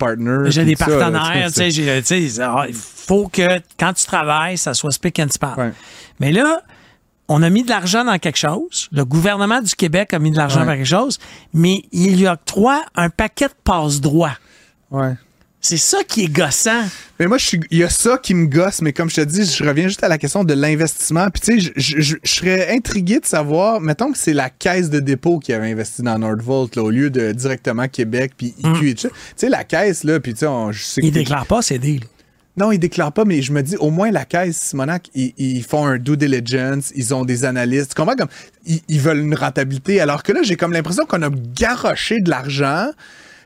J'ai 0.52 0.62
puis 0.62 0.72
des 0.72 0.76
partenaires, 0.76 1.48
tu 1.48 1.54
sais, 1.54 1.72
j'ai- 1.72 2.02
tu 2.04 2.30
sais, 2.30 2.42
ah, 2.42 2.66
il 2.68 2.74
faut 2.76 3.28
que 3.28 3.60
quand 3.80 3.94
tu 3.94 4.06
travailles, 4.06 4.58
ça 4.58 4.74
soit 4.74 4.92
spick 4.92 5.20
and 5.20 5.28
span. 5.30 5.54
Mais 6.20 6.32
là, 6.32 6.62
on 7.28 7.42
a 7.44 7.50
mis 7.50 7.64
de 7.64 7.70
l'argent 7.70 8.04
dans 8.04 8.18
quelque 8.18 8.38
chose. 8.38 8.90
Le 8.92 9.06
gouvernement 9.06 9.62
du 9.62 9.74
Québec 9.76 10.14
a 10.14 10.20
mis 10.20 10.32
de 10.32 10.38
l'argent 10.38 10.66
dans 10.66 10.74
quelque 10.74 10.86
chose, 10.86 11.18
mais 11.54 11.84
il 11.92 12.18
lui 12.18 12.28
octroie 12.28 12.82
un 12.96 13.10
paquet 13.10 13.48
de 13.48 13.54
passe-droits. 13.64 14.38
Ouais. 14.90 15.14
C'est 15.64 15.78
ça 15.78 16.00
qui 16.08 16.24
est 16.24 16.28
gossant. 16.34 16.84
Mais 17.20 17.28
moi, 17.28 17.38
il 17.70 17.78
y 17.78 17.84
a 17.84 17.90
ça 17.90 18.18
qui 18.18 18.34
me 18.34 18.48
gosse, 18.48 18.82
mais 18.82 18.94
comme 18.94 19.10
je 19.12 19.18
te 19.18 19.22
dis, 19.22 19.46
je 19.46 19.64
reviens 19.64 19.88
juste 19.88 20.04
à 20.04 20.08
la 20.08 20.18
question 20.18 20.44
de 20.44 20.56
l'investissement. 20.56 21.28
Puis 21.30 21.42
tu 21.42 21.62
sais, 21.62 21.72
je, 21.76 21.82
je- 21.98 22.02
je- 22.02 22.16
je 22.24 22.32
serais 22.32 22.76
intrigué 22.76 23.20
de 23.20 23.26
savoir, 23.28 23.80
mettons 23.80 24.12
que 24.12 24.18
c'est 24.18 24.34
la 24.34 24.50
caisse 24.50 24.90
de 24.90 25.00
dépôt 25.00 25.38
qui 25.38 25.54
avait 25.54 25.70
investi 25.72 26.02
dans 26.02 26.18
Nordvolt, 26.18 26.76
là, 26.76 26.82
au 26.84 26.90
lieu 26.90 27.12
de 27.12 27.32
directement 27.32 27.88
Québec, 27.88 28.32
puis 28.36 28.56
IQ 28.64 28.90
et 28.90 28.96
tout 28.96 29.02
ça. 29.02 29.10
Tu 29.10 29.16
sais, 29.38 29.50
la 29.50 29.64
caisse, 29.64 30.04
là, 30.04 30.20
puis 30.20 30.34
tu 30.34 30.40
sais, 30.40 30.48
on- 30.48 30.72
je 30.72 30.82
sais 30.82 31.02
que 31.02 31.06
Il 31.06 31.14
t'es- 31.14 31.20
déclare 31.20 31.46
pas 31.46 31.62
ses 31.62 31.78
deals. 31.78 32.06
Non, 32.58 32.72
ils 32.72 32.80
déclarent 32.80 33.14
pas, 33.14 33.24
mais 33.24 33.42
je 33.44 33.54
me 33.54 33.62
dis, 33.62 33.78
au 33.78 33.92
moins, 33.92 34.10
la 34.12 34.26
caisse, 34.26 34.58
Simonac, 34.58 35.10
ils, 35.14 35.34
ils 35.38 35.64
font 35.64 35.86
un 35.86 35.98
due 36.00 36.18
diligence, 36.18 36.92
ils 36.96 37.14
ont 37.14 37.24
des 37.24 37.46
analystes. 37.46 37.92
Tu 37.92 37.96
comprends? 37.96 38.16
Comme, 38.16 38.28
ils, 38.66 38.82
ils 38.90 39.00
veulent 39.00 39.20
une 39.20 39.36
rentabilité. 39.36 40.02
Alors 40.02 40.22
que 40.24 40.34
là, 40.34 40.42
j'ai 40.44 40.56
comme 40.58 40.74
l'impression 40.74 41.06
qu'on 41.06 41.22
a 41.22 41.30
garoché 41.30 42.20
de 42.20 42.30
l'argent. 42.32 42.88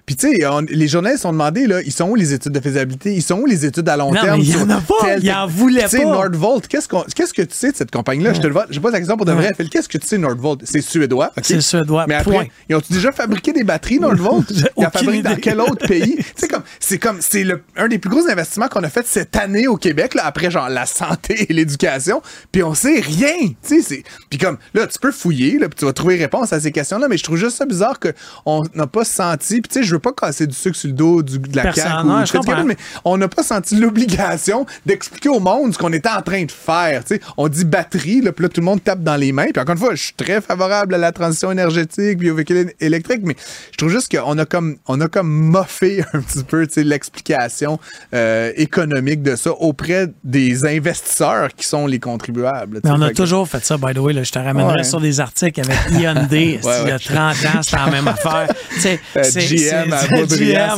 Puis, 0.06 0.16
tu 0.16 0.32
sais, 0.32 0.40
les 0.70 0.88
journalistes 0.88 1.26
ont 1.26 1.32
demandé, 1.32 1.66
là, 1.66 1.82
ils 1.82 1.92
sont 1.92 2.08
où 2.10 2.16
les 2.16 2.32
études 2.34 2.52
de 2.52 2.60
faisabilité? 2.60 3.14
Ils 3.14 3.24
sont 3.24 3.40
où 3.40 3.46
les 3.48 3.66
études 3.66 3.90
à 3.90 3.98
long 3.98 4.12
Non, 4.14 4.22
terme? 4.22 4.38
mais 4.38 4.44
il 4.46 4.50
y 4.50 4.52
sur 4.52 4.62
en 4.62 4.70
a 4.70 4.80
pas. 4.82 5.18
Il 5.20 5.32
en 5.32 5.48
voulait 5.48 5.82
Puis, 5.82 5.90
Tu 5.90 5.98
sais, 5.98 6.04
pas. 6.04 6.12
Nordvolt, 6.12 6.68
qu'est-ce, 6.68 6.88
que 6.88 7.42
tu 7.42 7.48
sais 7.56 7.72
de 7.72 7.76
cette 7.76 7.90
compagnie-là? 7.90 8.34
Je 8.34 8.42
te 8.42 8.46
le 8.48 8.54
vois. 8.54 8.68
Je 8.70 8.80
pose 8.80 8.92
la 8.92 9.00
question 9.00 9.18
pour 9.18 9.26
de 9.26 9.32
vrai. 9.32 9.54
Phil, 9.58 9.70
Qu'est-ce 9.70 9.90
que 9.90 9.98
tu 9.98 10.06
sais 10.08 10.18
Nordvolt? 10.20 10.62
C'est 10.64 10.82
suédois. 10.82 11.32
C'est 11.42 11.60
suédois, 11.60 12.06
Mais 12.08 12.16
après, 12.16 12.32
point. 12.32 12.46
ils 12.70 12.76
ont 12.76 12.82
déjà 12.88 13.12
fabriqué 13.12 13.52
des 13.52 13.64
batteries, 13.64 14.00
Nordvolt? 14.00 14.46
Ils 14.78 14.86
en 14.86 14.92
fabriquent 14.92 15.24
dans 15.24 15.36
quel 15.38 15.60
autre 15.60 15.88
pays? 15.88 16.18
Sais, 16.36 16.48
comme, 16.48 16.64
c'est 16.80 17.00
comme, 17.00 17.18
c'est 17.22 17.46
un 17.76 17.88
des 17.88 17.98
plus 17.98 18.10
gros 18.10 18.28
investissements 18.30 18.68
qu'on 18.68 18.84
a 18.84 18.90
fait 18.90 19.08
cette 19.08 19.36
année 19.36 19.68
au 19.68 19.78
Québec, 19.78 20.14
là, 20.14 20.26
après, 20.26 20.52
genre, 20.52 20.70
la 20.70 20.86
santé 20.86 21.48
et 21.50 21.54
l'éducation. 21.54 22.22
Puis 22.52 22.62
on 22.62 22.74
sait 22.76 23.00
rien. 23.00 23.34
Tu 23.40 23.56
sais, 23.64 23.82
c'est, 23.82 24.04
puis 24.30 24.38
comme, 24.38 24.58
là, 24.74 24.86
tu 24.86 25.00
peux 25.00 25.12
fouiller, 25.12 25.58
là, 25.58 25.68
puis 25.70 25.78
tu 25.80 25.86
vas 25.86 25.94
trouver 25.94 26.16
réponse 26.18 26.54
à 26.54 26.60
ces 26.60 26.72
questions-là, 26.72 27.08
mais 27.08 27.18
je 27.18 27.24
trouve 27.24 27.38
juste 27.38 27.58
ça 27.58 27.66
bizarre 27.66 28.00
qu'on 28.00 28.64
n'a 28.76 28.86
pas 28.88 29.06
senti, 29.06 29.62
puis 29.62 29.70
tu 29.72 29.80
sais, 29.80 29.84
je 29.84 29.95
veux 29.96 30.00
pas 30.00 30.14
casser 30.14 30.48
du 30.48 30.56
sucre 30.56 30.76
sur 30.78 30.88
le 30.88 30.94
dos 30.94 31.22
du, 31.24 31.40
de 31.40 31.56
la 31.56 31.74
CAQ 31.74 32.06
non, 32.08 32.22
ou 32.22 32.26
je 32.26 32.32
du 32.32 32.38
comprends. 32.38 32.64
mais 32.64 32.78
on 33.04 33.18
n'a 33.18 33.28
pas 33.28 33.44
senti 33.44 33.76
l'obligation 33.76 34.66
d'expliquer 34.86 35.30
au 35.30 35.40
monde 35.40 35.74
ce 35.74 35.78
qu'on 35.78 35.92
était 35.94 36.10
en 36.10 36.22
train 36.22 36.44
de 36.44 36.52
faire. 36.52 37.04
On 37.38 37.48
dit 37.48 37.66
batterie, 37.66 38.22
là, 38.22 38.32
puis 38.32 38.44
là, 38.44 38.50
tout 38.50 38.62
le 38.62 38.66
monde 38.66 38.84
tape 38.84 39.02
dans 39.04 39.16
les 39.16 39.32
mains. 39.32 39.48
Puis 39.54 39.62
encore 39.62 39.74
une 39.74 39.80
fois, 39.82 39.96
je 39.96 40.04
suis 40.04 40.14
très 40.14 40.42
favorable 40.42 40.94
à 40.96 40.98
la 40.98 41.12
transition 41.12 41.52
énergétique, 41.52 42.20
puis 42.20 42.30
au 42.30 42.36
véhicule 42.36 42.74
électrique, 42.80 43.22
mais 43.24 43.36
je 43.72 43.78
trouve 43.78 43.90
juste 43.92 44.16
qu'on 44.16 44.38
a 44.38 44.46
comme 44.46 44.78
on 44.88 45.00
a 45.02 45.08
comme 45.08 45.30
moffé 45.30 46.04
un 46.14 46.22
petit 46.22 46.44
peu 46.44 46.66
l'explication 46.78 47.80
euh, 48.14 48.52
économique 48.56 49.22
de 49.22 49.36
ça 49.36 49.52
auprès 49.52 50.08
des 50.24 50.66
investisseurs 50.66 51.50
qui 51.56 51.66
sont 51.66 51.88
les 51.88 52.00
contribuables. 52.00 52.80
Mais 52.84 52.90
on 52.92 53.02
a 53.02 53.12
toujours 53.12 53.48
fait 53.48 53.64
ça, 53.64 53.78
by 53.78 53.94
the 53.94 53.98
way. 54.00 54.14
Là, 54.14 54.24
je 54.24 54.32
te 54.32 54.40
ramènerai 54.40 54.76
Ouais. 54.78 54.84
sur 54.84 55.00
des 55.00 55.20
articles 55.20 55.62
avec 55.62 55.78
Hyundai. 55.92 56.60
Il 56.64 56.66
y 56.66 56.68
a 56.92 56.96
ouais. 56.96 57.00
30 57.00 57.18
ans, 57.56 57.62
c'était 57.62 57.78
la 57.78 57.92
même 57.92 58.08
affaire. 58.08 58.48
Euh, 58.86 59.24
c'est- 59.24 59.85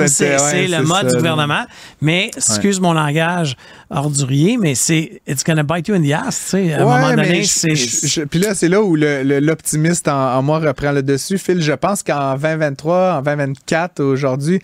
C'est- 0.08 0.36
à 0.36 0.78
le 0.80 0.84
mode 0.84 0.98
ça, 1.04 1.04
du 1.10 1.16
gouvernement. 1.16 1.66
Mais, 2.02 2.32
excuse 2.36 2.80
mon 2.80 2.94
langage 2.94 3.56
ordurier, 3.90 4.58
mais 4.58 4.76
c'est 4.76 5.22
it's 5.28 5.44
gonna 5.44 5.64
bite 5.64 5.88
you 5.88 5.96
in 5.96 6.02
the 6.02 6.12
ass. 6.12 6.40
Tu 6.46 6.50
sais, 6.50 6.74
à 6.74 6.78
un 6.78 6.80
Ouais, 6.80 6.86
moment 6.86 7.10
mais 7.16 7.16
donné, 7.28 7.44
c'est. 7.44 8.26
Puis 8.26 8.40
là, 8.40 8.54
c'est 8.54 8.68
là 8.70 8.82
où 8.82 8.96
l'optimiste 8.96 10.08
en, 10.08 10.36
en 10.38 10.42
moi 10.44 10.60
reprend 10.60 10.92
le 10.92 11.04
dessus. 11.04 11.38
Phil, 11.38 11.62
je 11.62 11.74
pense 11.74 12.04
qu'en 12.04 12.36
2023, 12.36 13.16
en 13.16 13.22
2024, 13.22 14.02
aujourd'hui, 14.02 14.60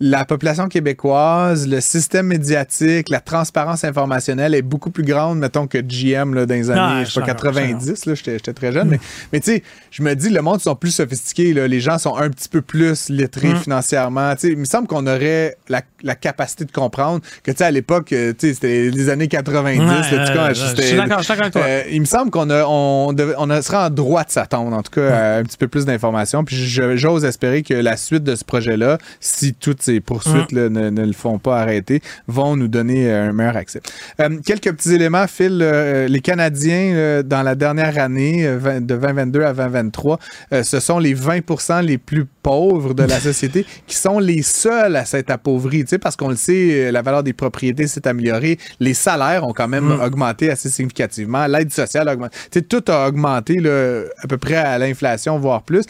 la 0.00 0.24
population 0.24 0.68
québécoise, 0.68 1.68
le 1.68 1.80
système 1.80 2.26
médiatique, 2.26 3.08
la 3.08 3.20
transparence 3.20 3.84
informationnelle 3.84 4.54
est 4.54 4.62
beaucoup 4.62 4.90
plus 4.90 5.04
grande, 5.04 5.38
mettons, 5.38 5.66
que 5.66 5.78
GM 5.78 6.34
là, 6.34 6.46
dans 6.46 6.54
les 6.54 6.70
années 6.70 6.80
Ah, 6.82 7.04
je 7.04 7.10
sais 7.10 7.20
pas, 7.20 7.26
je 7.26 7.30
suis 7.30 7.34
d'accord, 7.34 7.52
90. 7.52 8.06
là, 8.06 8.14
J'étais 8.14 8.52
très 8.52 8.72
jeune. 8.72 8.88
Mais, 8.88 9.00
mais 9.32 9.40
tu 9.40 9.52
sais, 9.52 9.62
je 9.90 10.02
me 10.02 10.14
dis, 10.14 10.30
le 10.30 10.42
monde 10.42 10.60
sont 10.60 10.74
plus 10.74 10.90
sophistiqués. 10.90 11.52
là. 11.54 11.68
Les 11.68 11.80
gens 11.80 11.98
sont 11.98 12.16
un 12.16 12.28
petit 12.30 12.48
peu 12.48 12.60
plus 12.62 13.08
lettrés 13.08 13.54
Mm. 13.54 13.56
financièrement. 13.58 14.34
Tu 14.34 14.40
sais, 14.40 14.48
il 14.52 14.58
me 14.58 14.64
semble 14.64 14.88
qu'on 14.88 15.06
aurait 15.06 15.56
la, 15.68 15.82
la 16.02 16.14
capacité 16.14 16.64
de 16.64 16.72
comprendre 16.72 17.20
que, 17.42 17.50
tu 17.50 17.58
sais, 17.58 17.64
à 17.64 17.70
l'époque, 17.70 18.12
euh, 18.12 18.32
tu 18.36 18.48
sais, 18.48 18.54
c'était 18.54 18.90
les 18.90 19.08
années 19.10 19.28
90. 19.28 19.78
Ouais, 19.80 19.86
là, 19.86 20.48
euh, 20.50 20.54
je 20.54 20.82
suis 20.82 20.96
d'accord, 20.96 21.20
avec 21.30 21.52
toi. 21.52 21.62
euh, 21.62 21.82
il 21.90 22.00
me 22.00 22.06
semble 22.06 22.30
qu'on 22.30 22.50
a, 22.50 22.64
on, 22.66 23.12
devait- 23.12 23.34
on 23.38 23.48
a- 23.50 23.62
sera 23.62 23.86
en 23.86 23.90
droit 23.90 24.24
de 24.24 24.30
s'attendre, 24.30 24.76
en 24.76 24.82
tout 24.82 24.90
cas, 24.92 25.14
à 25.14 25.36
un 25.38 25.42
petit 25.44 25.56
peu 25.56 25.68
plus 25.68 25.84
d'informations. 25.86 26.44
Puis 26.44 26.56
j'ose 26.66 27.24
espérer 27.24 27.62
que 27.62 27.74
la 27.74 27.96
suite 27.96 28.24
de 28.24 28.34
ce 28.34 28.44
projet-là, 28.44 28.98
si 29.20 29.54
toutes 29.54 29.83
ces 29.84 30.00
poursuites 30.00 30.52
là, 30.52 30.68
ne, 30.68 30.90
ne 30.90 31.04
le 31.04 31.12
font 31.12 31.38
pas 31.38 31.60
arrêter, 31.60 32.00
vont 32.26 32.56
nous 32.56 32.68
donner 32.68 33.10
euh, 33.10 33.28
un 33.28 33.32
meilleur 33.32 33.56
accès. 33.56 33.80
Euh, 34.20 34.38
quelques 34.44 34.72
petits 34.72 34.94
éléments, 34.94 35.26
Phil. 35.26 35.60
euh, 35.62 36.08
les 36.08 36.20
Canadiens, 36.20 36.92
euh, 36.94 37.22
dans 37.22 37.42
la 37.42 37.54
dernière 37.54 37.98
année, 37.98 38.46
20 38.56 38.80
de 38.80 38.86
2022 38.96 39.42
à 39.42 39.52
2023, 39.52 40.18
euh, 40.52 40.62
ce 40.62 40.80
sont 40.80 40.98
les 40.98 41.14
20% 41.14 41.82
les 41.84 41.98
plus 41.98 42.24
pauvres 42.42 42.94
de 42.94 43.02
la 43.04 43.20
société 43.28 43.66
qui 43.86 43.96
sont 43.96 44.18
les 44.18 44.42
seuls 44.42 44.96
à 44.96 45.04
s'être 45.04 45.30
appauvris. 45.30 45.84
Parce 46.00 46.16
qu'on 46.16 46.28
le 46.28 46.36
sait, 46.36 46.90
la 46.92 47.02
valeur 47.02 47.22
des 47.22 47.32
propriétés 47.32 47.86
s'est 47.86 48.06
améliorée. 48.06 48.58
Les 48.80 48.94
salaires 48.94 49.44
ont 49.46 49.52
quand 49.52 49.68
même 49.68 49.90
augmenté 49.90 50.50
assez 50.50 50.68
significativement. 50.70 51.46
L'aide 51.46 51.72
sociale 51.72 52.08
a 52.08 52.14
augmenté. 52.14 52.62
Tout 52.62 52.84
a 52.88 53.08
augmenté 53.08 53.60
là, 53.60 54.02
à 54.22 54.26
peu 54.26 54.38
près 54.38 54.56
à 54.56 54.78
l'inflation, 54.78 55.38
voire 55.38 55.62
plus. 55.62 55.84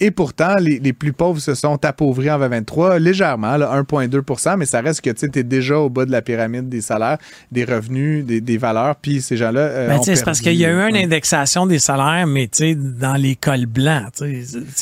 Et 0.00 0.10
pourtant, 0.10 0.56
les, 0.56 0.78
les 0.78 0.92
plus 0.92 1.12
pauvres 1.12 1.40
se 1.40 1.54
sont 1.54 1.84
appauvris 1.84 2.30
en 2.30 2.38
2023. 2.38 2.98
Légèrement, 3.00 3.56
là, 3.56 3.82
1,2% 3.82 4.56
mais 4.56 4.66
ça 4.66 4.80
reste 4.80 5.00
que 5.00 5.10
tu 5.10 5.38
es 5.38 5.42
déjà 5.42 5.78
au 5.78 5.88
bas 5.90 6.04
de 6.04 6.12
la 6.12 6.22
pyramide 6.22 6.68
des 6.68 6.80
salaires, 6.80 7.18
des 7.50 7.64
revenus, 7.64 8.24
des, 8.24 8.40
des 8.40 8.58
valeurs, 8.58 8.96
puis 8.96 9.20
ces 9.22 9.36
gens-là. 9.36 9.60
Euh, 9.60 9.88
Ben, 9.88 10.00
c'est 10.02 10.24
parce 10.24 10.40
qu'il 10.40 10.54
y 10.54 10.64
a 10.64 10.70
eu 10.70 10.88
une 10.88 10.94
ouais. 10.94 11.04
indexation 11.04 11.66
des 11.66 11.78
salaires, 11.78 12.26
mais 12.26 12.46
tu 12.48 12.58
sais, 12.58 12.74
dans 12.74 13.14
les 13.14 13.34
cols 13.36 13.66
blancs. 13.66 14.12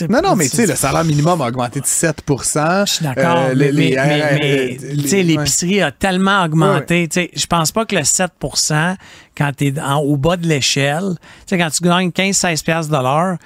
Non, 0.08 0.20
non, 0.22 0.36
mais 0.36 0.48
tu 0.48 0.56
sais, 0.56 0.66
le 0.66 0.74
salaire 0.74 1.04
minimum 1.04 1.40
a 1.40 1.48
augmenté 1.48 1.80
de 1.80 1.86
7% 1.86 2.84
Je 2.86 2.92
suis 2.92 3.04
d'accord, 3.04 3.38
Euh, 3.48 3.54
mais, 3.56 3.72
les- 3.72 3.96
ouais. 3.96 5.22
l'épicerie 5.22 5.80
a 5.82 5.90
tellement 5.92 6.44
augmenté. 6.44 7.08
Tu 7.08 7.20
sais, 7.20 7.30
Je 7.34 7.46
pense 7.46 7.72
pas 7.72 7.84
que 7.84 7.94
le 7.96 8.02
7% 8.04 8.96
quand 9.36 9.52
tu 9.56 9.68
es 9.68 9.74
au 10.02 10.16
bas 10.16 10.36
de 10.36 10.46
l'échelle, 10.48 11.14
tu 11.20 11.20
sais, 11.46 11.58
quand 11.58 11.70
tu 11.70 11.82
gagnes 11.84 12.10
15-16 12.10 12.62
piastres 12.64 12.90
de 12.92 13.00
l'heure, 13.02 13.36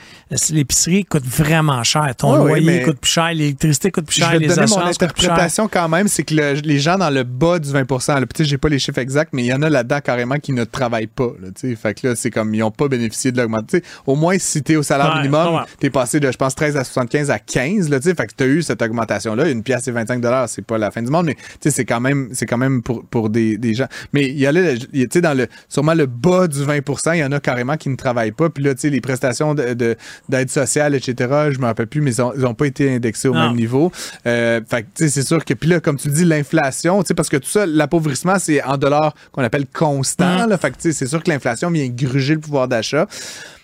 l'épicerie 0.51 1.05
coûte 1.05 1.25
vraiment 1.27 1.83
cher. 1.85 2.15
Ton 2.17 2.33
Ouais, 2.33 2.51
ouais, 2.53 2.61
loyer 2.61 2.83
coûte 2.83 2.99
plus 2.99 3.11
cher, 3.11 3.29
l'électricité 3.35 3.91
coûte 3.91 4.07
plus 4.07 4.17
Je 4.17 4.21
cher, 4.21 4.39
les 4.39 4.47
mon 4.69 4.81
interprétation 4.87 5.69
quand 5.69 5.89
même, 5.89 6.09
c'est 6.09 6.23
que 6.23 6.35
le- 6.35 6.53
les 6.65 6.79
gens 6.79 6.97
dans 6.99 7.11
le 7.11 7.23
bas 7.25 7.59
du 7.59 7.71
20 7.71 7.81
là, 8.09 8.21
peut-être 8.27 8.45
j'ai 8.45 8.59
pas 8.59 8.69
les 8.69 8.79
chiffres 8.79 8.99
exacts, 8.99 9.31
mais 9.33 9.43
il 9.43 9.47
y 9.47 9.53
en 9.53 9.63
a 9.63 9.71
là-dedans 9.71 10.01
carrément 10.03 10.37
qui 10.37 10.53
ne 10.53 10.65
travaillent 10.65 11.07
pas. 11.07 11.31
Là, 11.41 11.49
tu 11.55 11.71
sais. 11.71 11.77
fait 11.77 11.95
que 12.01 12.09
là, 12.09 12.15
c'est 12.17 12.31
comme 12.31 12.55
ils 12.55 12.59
n'ont 12.61 12.71
pas 12.71 12.89
bénéficié 12.89 13.33
de 13.33 13.39
l'augmentation. 13.41 13.81
Au 14.07 14.15
moins, 14.17 14.37
si 14.39 14.63
tu 14.63 14.73
es 14.73 14.77
au 14.77 14.83
salaire 14.83 15.09
Ouais, 15.15 15.21
minimum, 15.23 15.55
ouais. 15.57 15.61
tu 15.81 15.87
es 15.87 15.91
passé 15.91 16.21
de, 16.21 16.31
je 16.31 16.37
pense, 16.37 16.55
13 16.55 16.77
à 16.77 16.85
75 16.85 17.31
à 17.31 17.39
15. 17.39 17.89
Là, 17.89 18.01
fait 18.01 18.15
que 18.15 18.33
tu 18.37 18.45
as 18.45 18.47
eu 18.47 18.63
cette 18.63 18.83
augmentation-là. 18.83 19.49
Une 19.51 19.63
pièce 19.63 19.87
et 19.89 19.93
25 19.93 20.23
c'est 20.47 20.65
pas 20.65 20.79
la 20.79 20.91
fin 20.91 21.03
du 21.03 21.11
monde, 21.11 21.27
mais 21.27 21.35
tu 21.35 21.41
sais, 21.63 21.71
c'est 21.71 21.85
quand 21.85 22.01
même, 22.01 22.29
c'est 22.33 22.47
quand 22.47 22.59
même 22.59 22.83
pour, 22.83 23.05
pour 23.05 23.31
des, 23.31 23.59
des 23.59 23.75
gens. 23.75 23.87
Mais 24.13 24.29
il 24.29 24.39
y 24.39 24.47
a 24.47 24.53
là, 24.53 24.77
tu 24.77 25.07
sais, 25.11 25.21
dans 25.21 25.37
le, 25.37 25.47
sûrement 25.69 25.95
le 25.95 26.07
bas 26.07 26.47
du 26.49 26.59
20% 26.65 27.15
il 27.15 27.19
y 27.21 27.25
en 27.25 27.33
a 27.33 27.41
carrément 27.41 27.77
qui 27.77 27.89
ne 27.89 27.97
travaillent 27.97 28.33
pas. 28.33 28.51
Puis 28.51 28.63
là, 28.65 28.75
tu 28.75 28.81
sais, 28.83 28.91
les 28.91 29.01
prestations 29.01 29.55
de- 29.55 29.75
de- 29.75 29.97
d'aide 30.29 30.51
sociale, 30.51 30.95
etc., 30.95 31.15
je 31.51 31.59
me 31.59 31.65
rappelle 31.67 31.87
plus, 31.87 32.01
mais 32.01 32.13
ils 32.15 32.41
n'ont 32.43 32.55
pas 32.55 32.67
été 32.67 32.95
indexés 32.95 33.29
au 33.29 33.35
Non. 33.35 33.49
même 33.49 33.57
niveau. 33.57 33.91
Euh, 34.27 34.52
fait 34.69 34.83
tu 34.83 35.05
sais, 35.05 35.09
c'est 35.09 35.27
sûr 35.27 35.45
que, 35.45 35.55
puis 35.55 35.69
là, 35.69 35.81
comme 35.81 35.97
tu 35.97 36.09
dis, 36.09 36.25
l'inflation, 36.25 37.03
parce 37.17 37.29
que 37.29 37.37
tout 37.37 37.49
ça, 37.49 37.67
l'appauvrissement, 37.67 38.39
c'est 38.39 38.63
en 38.63 38.77
dollars 38.77 39.15
qu'on 39.33 39.43
appelle 39.43 39.67
constant, 39.67 40.47
là. 40.47 40.59
Fait 40.59 40.75
c'est 40.79 41.07
sûr 41.07 41.23
que 41.23 41.31
l'inflation 41.31 41.71
vient 41.71 41.89
gruger 41.89 42.35
le 42.35 42.41
pouvoir 42.41 42.69
d'achat. 42.69 43.07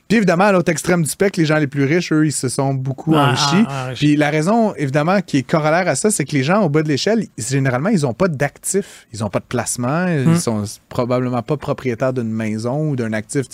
Puis 0.08 0.16
évidemment, 0.16 0.44
à 0.44 0.52
l'autre 0.52 0.72
extrême 0.72 1.02
du 1.02 1.08
spectre, 1.10 1.38
les 1.38 1.44
gens 1.44 1.58
les 1.58 1.66
plus 1.66 1.84
riches, 1.84 2.12
eux, 2.12 2.24
ils 2.26 2.32
se 2.32 2.48
sont 2.48 2.72
beaucoup 2.72 3.12
Ah, 3.14 3.26
enrichis. 3.28 3.66
ah, 3.68 3.84
enrichis. 3.88 4.06
Puis 4.06 4.16
la 4.16 4.30
raison, 4.30 4.74
évidemment, 4.76 5.20
qui 5.20 5.36
est 5.36 5.42
corollaire 5.42 5.86
à 5.86 5.96
ça, 5.96 6.10
c'est 6.10 6.24
que 6.24 6.32
les 6.32 6.42
gens 6.42 6.62
au 6.62 6.70
bas 6.70 6.82
de 6.82 6.88
l'échelle, 6.88 7.26
généralement, 7.36 7.90
ils 7.90 8.00
n'ont 8.02 8.14
pas 8.14 8.28
d'actifs. 8.28 9.06
Ils 9.12 9.20
n'ont 9.20 9.28
pas 9.28 9.40
de 9.40 9.44
placement. 9.46 10.06
Hmm. 10.06 10.32
Ils 10.32 10.40
sont 10.40 10.64
probablement 10.88 11.42
pas 11.42 11.58
propriétaires 11.58 12.14
d'une 12.14 12.30
maison 12.32 12.88
ou 12.88 12.96
d'un 12.96 13.12
actif. 13.12 13.44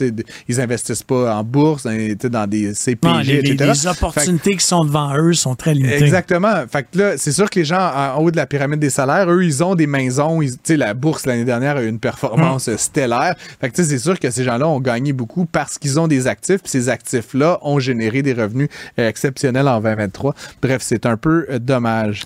Ils 0.49 0.61
investissent 0.61 1.02
pas 1.02 1.34
en 1.34 1.42
bourse, 1.42 1.82
dans, 1.82 1.90
sais, 1.90 2.30
dans 2.30 2.46
des 2.46 2.73
CPG, 2.73 3.08
Non, 3.12 3.18
les, 3.18 3.42
les- 3.42 3.50
etc. 3.54 3.73
les 3.75 3.87
opportunités 3.88 4.56
qui 4.56 4.64
sont 4.64 4.84
devant 4.84 5.12
eux 5.16 5.32
sont 5.32 5.56
très 5.56 5.75
limitées. 5.75 6.04
Exactement. 6.04 6.64
Fait 6.70 6.84
que 6.88 6.96
là, 6.99 7.18
c'est 7.18 7.32
sûr 7.32 7.50
que 7.50 7.58
les 7.58 7.64
gens 7.64 7.90
en 8.14 8.20
haut 8.20 8.30
de 8.30 8.37
la 8.37 8.46
pyramide 8.46 8.78
des 8.78 8.90
salaires, 8.90 9.28
eux, 9.28 9.44
ils 9.44 9.64
ont 9.64 9.75
des 9.75 9.88
maisons. 9.88 10.40
ils- 10.40 10.54
la 10.76 10.94
bourse 10.94 11.26
l'année 11.26 11.44
dernière 11.44 11.78
a 11.78 11.82
eu 11.82 11.88
une 11.88 11.99
performance 11.99 12.68
Mm. 12.68 12.78
stellaire. 12.78 13.34
Fait 13.61 13.70
que 13.70 13.82
c'est 13.82 13.99
sûr 13.99 14.20
que 14.20 14.30
ces 14.30 14.44
gens-là 14.44 14.68
ont 14.68 14.78
gagné 14.80 15.12
beaucoup 15.12 15.46
parce 15.46 15.78
qu'ils 15.78 15.99
ont 15.99 16.06
des 16.06 16.28
actifs. 16.28 16.44
Puis 16.47 16.71
ces 16.71 16.89
actifs-là 16.89 17.59
ont 17.63 17.79
généré 17.79 18.23
des 18.23 18.33
revenus 18.33 18.69
euh, 18.99 19.09
exceptionnels 19.09 19.69
en 19.69 19.81
2023. 19.81 20.35
Bref, 20.63 20.79
c'est 20.83 21.07
un 21.07 21.17
peu 21.17 21.47
euh, 21.51 21.59
dommage. 21.59 22.23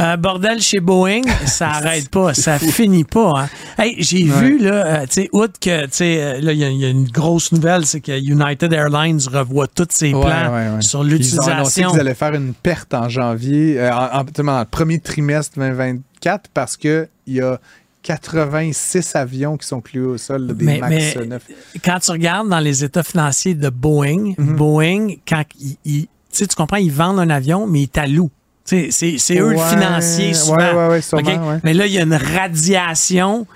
Euh, 0.00 0.16
bordel 0.16 0.60
chez 0.60 0.80
Boeing, 0.80 1.22
ça 1.46 1.68
arrête 1.74 2.08
pas, 2.08 2.32
ça 2.34 2.58
finit 2.58 3.04
pas. 3.04 3.42
Hein. 3.42 3.48
Hey, 3.78 3.96
j'ai 3.98 4.24
vu 4.24 4.58
là, 4.58 5.06
tu 5.06 5.12
sais, 5.22 5.28
outre 5.32 5.58
que, 5.60 5.84
tu 5.84 5.90
sais, 5.92 6.40
là, 6.40 6.52
il 6.52 6.58
y, 6.58 6.64
a- 6.64 6.70
il 6.70 6.78
y 6.80 6.84
a 6.84 6.88
une 6.88 7.08
grosse 7.08 7.52
nouvelle, 7.52 7.84
c'est 7.86 8.00
que 8.00 8.12
United 8.18 8.72
Airlines 8.72 9.20
revoit 9.30 9.66
tous 9.66 9.86
ses 9.90 10.10
plans 10.10 10.22
ouais, 10.22 10.68
ouais. 10.76 10.80
sur 10.82 11.04
Ils 11.06 11.12
ont 11.14 11.42
annoncé 11.42 11.42
l'utilisation. 11.82 11.90
qu'ils 11.90 12.00
allaient 12.00 12.14
faire 12.14 12.34
une 12.34 12.54
perte 12.54 12.94
en 12.94 13.08
janvier, 13.08 13.78
euh, 13.78 13.92
en, 13.92 14.20
en- 14.48 14.64
premier 14.64 14.98
trimestre 15.00 15.58
2024 15.58 16.50
parce 16.54 16.76
que 16.76 17.08
il 17.26 17.34
y 17.34 17.40
a 17.40 17.60
86 18.02 19.14
avions 19.16 19.56
qui 19.56 19.66
sont 19.66 19.80
cloués 19.80 20.06
au 20.06 20.16
sol, 20.18 20.46
là, 20.46 20.54
des 20.54 20.64
Mais- 20.64 20.78
MAX 20.78 21.16
mais- 21.16 21.26
9. 21.26 21.42
Quand 21.84 21.98
tu 22.00 22.10
regardes 22.12 22.48
dans 22.48 22.58
les 22.60 22.82
états 22.84 23.02
financiers 23.02 23.54
de 23.54 23.68
Boeing, 23.68 24.34
Mhm. 24.38 24.56
Boeing, 24.56 25.08
quand 25.28 25.44
ils, 25.60 25.76
ils- 25.84 26.08
tu 26.32 26.46
comprends, 26.56 26.76
ils 26.78 26.92
vendent 26.92 27.20
un 27.20 27.30
avion, 27.30 27.66
mais 27.66 27.82
ils 27.82 27.88
t'allouent. 27.88 28.30
C'est 28.64 28.86
eux 29.32 29.50
le 29.50 29.58
financier 29.58 30.32
souvent. 30.32 30.56
ouais, 30.56 30.72
ouais, 30.72 30.88
ouais, 30.88 31.00
sûrement. 31.00 31.58
Mais 31.64 31.74
là, 31.74 31.86
il 31.86 31.92
y 31.92 31.98
a 31.98 32.02
une 32.02 32.14
radiation 32.14 33.46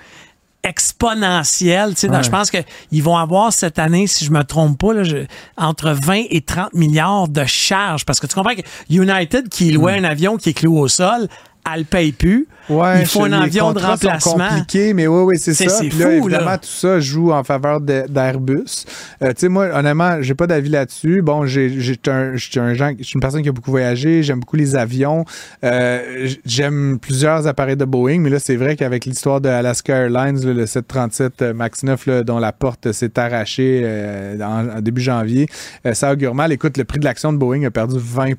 exponentielle. 0.63 1.93
Je 1.97 2.29
pense 2.29 2.49
qu'ils 2.51 3.03
vont 3.03 3.15
avoir 3.17 3.53
cette 3.53 3.79
année, 3.79 4.07
si 4.07 4.25
je 4.25 4.31
me 4.31 4.43
trompe 4.43 4.77
pas, 4.79 4.93
là, 4.93 5.03
je- 5.03 5.25
entre 5.57 5.91
20 5.91 6.23
et 6.29 6.41
30 6.41 6.73
milliards 6.73 7.27
de 7.27 7.45
charges. 7.45 8.03
Parce 8.03 8.19
que 8.19 8.27
tu 8.27 8.35
comprends 8.35 8.55
que 8.55 8.61
United, 8.89 9.47
qui 9.49 9.71
louait 9.71 9.99
Hmm. 9.99 10.05
un 10.05 10.09
avion 10.09 10.37
qui 10.37 10.49
est 10.49 10.53
cloué 10.53 10.79
au 10.79 10.87
sol, 10.87 11.27
elle 11.73 11.79
le 11.81 11.85
paye 11.85 12.11
plus. 12.11 12.47
Ouais, 12.67 13.01
il 13.01 13.05
faut 13.05 13.23
un 13.23 13.31
avion 13.31 13.73
de 13.73 13.79
remplacement. 13.79 14.47
compliqués, 14.49 14.93
mais 14.93 15.05
oui, 15.05 15.21
oui, 15.23 15.37
c'est 15.37 15.53
C'est- 15.53 15.69
ça. 15.69 15.77
c'est 15.81 15.89
Puis 15.89 15.99
là, 15.99 16.05
fou, 16.07 16.11
évidemment, 16.13 16.45
là. 16.51 16.57
tout 16.57 16.67
ça 16.67 16.99
joue 16.99 17.31
en 17.31 17.43
faveur 17.43 17.79
d'Airbus. 17.79 18.85
Euh, 19.21 19.27
tu 19.29 19.33
sais, 19.37 19.49
moi, 19.49 19.67
honnêtement, 19.73 20.21
j'ai 20.21 20.33
pas 20.33 20.47
d'avis 20.47 20.69
là-dessus. 20.69 21.21
Bon, 21.21 21.45
j'ai 21.45 21.67
un, 22.07 22.33
un 22.33 22.73
gens- 22.73 22.91
je 22.97 23.03
suis 23.03 23.13
une 23.15 23.21
personne 23.21 23.43
qui 23.43 23.49
a 23.49 23.51
beaucoup 23.51 23.69
voyagé. 23.69 24.23
J'aime 24.23 24.39
beaucoup 24.39 24.55
les 24.55 24.75
avions. 24.75 25.25
Euh, 25.63 26.27
J'aime 26.45 26.97
plusieurs 26.99 27.45
appareils 27.47 27.77
de 27.77 27.85
Boeing, 27.85 28.19
mais 28.19 28.29
là, 28.29 28.39
c'est 28.39 28.55
vrai 28.55 28.75
qu'avec 28.75 29.05
l'histoire 29.05 29.41
de 29.41 29.49
Alaska 29.49 29.93
Airlines, 29.95 30.43
là, 30.45 30.53
le 30.53 30.65
737 30.65 31.41
euh, 31.43 31.53
MAX 31.53 31.83
9, 31.83 32.05
là, 32.07 32.23
dont 32.23 32.39
la 32.39 32.51
porte 32.51 32.91
s'est 32.93 33.19
arrachée 33.19 33.81
euh, 33.83 34.39
en, 34.41 34.77
en 34.77 34.81
début 34.81 35.01
janvier, 35.01 35.47
ça 35.93 36.11
augure 36.11 36.33
mal. 36.33 36.51
Écoute, 36.51 36.77
le 36.77 36.83
prix 36.85 36.99
de 36.99 37.05
l'action 37.05 37.31
de 37.31 37.37
Boeing 37.37 37.63
a 37.63 37.71
perdu 37.71 37.97
20 37.99 38.33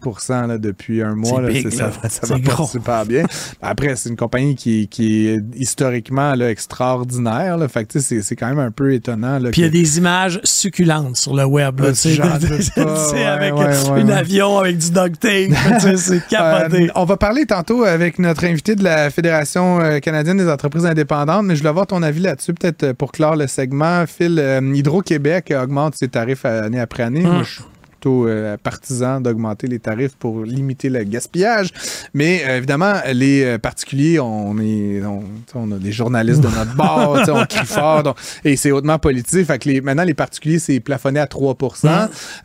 là, 0.48 0.58
depuis 0.58 1.02
un 1.02 1.14
mois. 1.14 1.42
C'est 1.46 1.52
big, 1.52 1.70
C'est- 1.70 1.76
ça, 1.76 1.86
va- 1.88 2.08
ça 2.08 2.26
C'est 2.26 2.42
va 2.42 2.56
pas 2.56 2.64
super 2.64 3.06
bien. 3.06 3.15
Après, 3.62 3.96
c'est 3.96 4.08
une 4.08 4.16
compagnie 4.16 4.54
qui, 4.54 4.88
qui 4.88 5.28
est 5.28 5.40
historiquement 5.54 6.34
là, 6.34 6.50
extraordinaire. 6.50 7.56
Là. 7.56 7.68
Fait 7.68 7.84
que, 7.84 7.98
c'est, 8.00 8.36
quand 8.36 8.48
même 8.48 8.58
un 8.58 8.70
peu 8.70 8.92
étonnant. 8.92 9.38
Là, 9.38 9.50
Puis 9.50 9.62
il 9.62 9.64
y 9.64 9.68
a 9.68 9.70
des 9.70 9.98
images 9.98 10.40
succulentes 10.44 11.16
sur 11.16 11.34
le 11.34 11.44
web. 11.44 11.80
là, 11.80 11.86
Euh, 11.86 11.94
sais, 11.94 12.18
ouais, 12.76 13.24
avec 13.24 13.54
ouais, 13.54 13.64
ouais, 13.64 14.02
un 14.02 14.08
avion 14.08 14.58
avec 14.58 14.78
du 14.78 14.90
duct 14.90 15.20
tape. 15.20 15.96
c'est 15.96 16.26
capoté. 16.26 16.84
Euh, 16.84 16.92
on 16.94 17.04
va 17.04 17.16
parler 17.16 17.46
tantôt 17.46 17.84
avec 17.84 18.18
notre 18.18 18.44
invité 18.44 18.74
de 18.74 18.84
la 18.84 19.10
Fédération 19.10 19.80
euh, 19.80 19.98
canadienne 19.98 20.38
des 20.38 20.48
entreprises 20.48 20.86
indépendantes, 20.86 21.44
mais 21.44 21.54
je 21.54 21.60
voulais 21.60 21.70
avoir 21.70 21.86
ton 21.86 22.02
avis 22.02 22.20
là-dessus, 22.20 22.54
peut-être 22.54 22.92
pour 22.92 23.12
clore 23.12 23.36
le 23.36 23.46
segment. 23.46 24.04
Phil, 24.06 24.38
euh, 24.38 24.60
Hydro-Québec 24.60 25.52
augmente 25.60 25.94
ses 25.96 26.08
tarifs 26.08 26.44
année 26.44 26.80
après 26.80 27.02
année. 27.02 27.24
Hum. 27.24 27.32
Moi, 27.34 27.42
je 27.42 27.54
suis 27.54 27.64
plutôt 28.06 28.28
euh, 28.28 28.56
partisan 28.62 29.20
d'augmenter 29.20 29.66
les 29.66 29.78
tarifs 29.80 30.14
pour 30.16 30.44
limiter 30.44 30.88
le 30.88 31.02
gaspillage. 31.02 31.70
Mais 32.14 32.42
euh, 32.46 32.58
évidemment, 32.58 32.94
les 33.12 33.42
euh, 33.44 33.58
particuliers, 33.58 34.20
on 34.20 34.56
est 34.60 35.02
on, 35.04 35.24
on 35.54 35.72
a 35.72 35.78
des 35.78 35.90
journalistes 35.92 36.40
de 36.40 36.46
notre 36.48 36.74
bord, 36.76 37.18
on 37.28 37.44
crie 37.46 37.66
fort, 37.66 38.02
donc- 38.04 38.16
et 38.44 38.54
c'est 38.56 38.70
hautement 38.70 38.98
politique. 38.98 39.46
Fait 39.46 39.58
que 39.58 39.68
les, 39.68 39.80
maintenant, 39.80 40.04
les 40.04 40.14
particuliers, 40.14 40.58
c'est 40.60 40.78
plafonné 40.80 41.18
à 41.20 41.26
3 41.26 41.56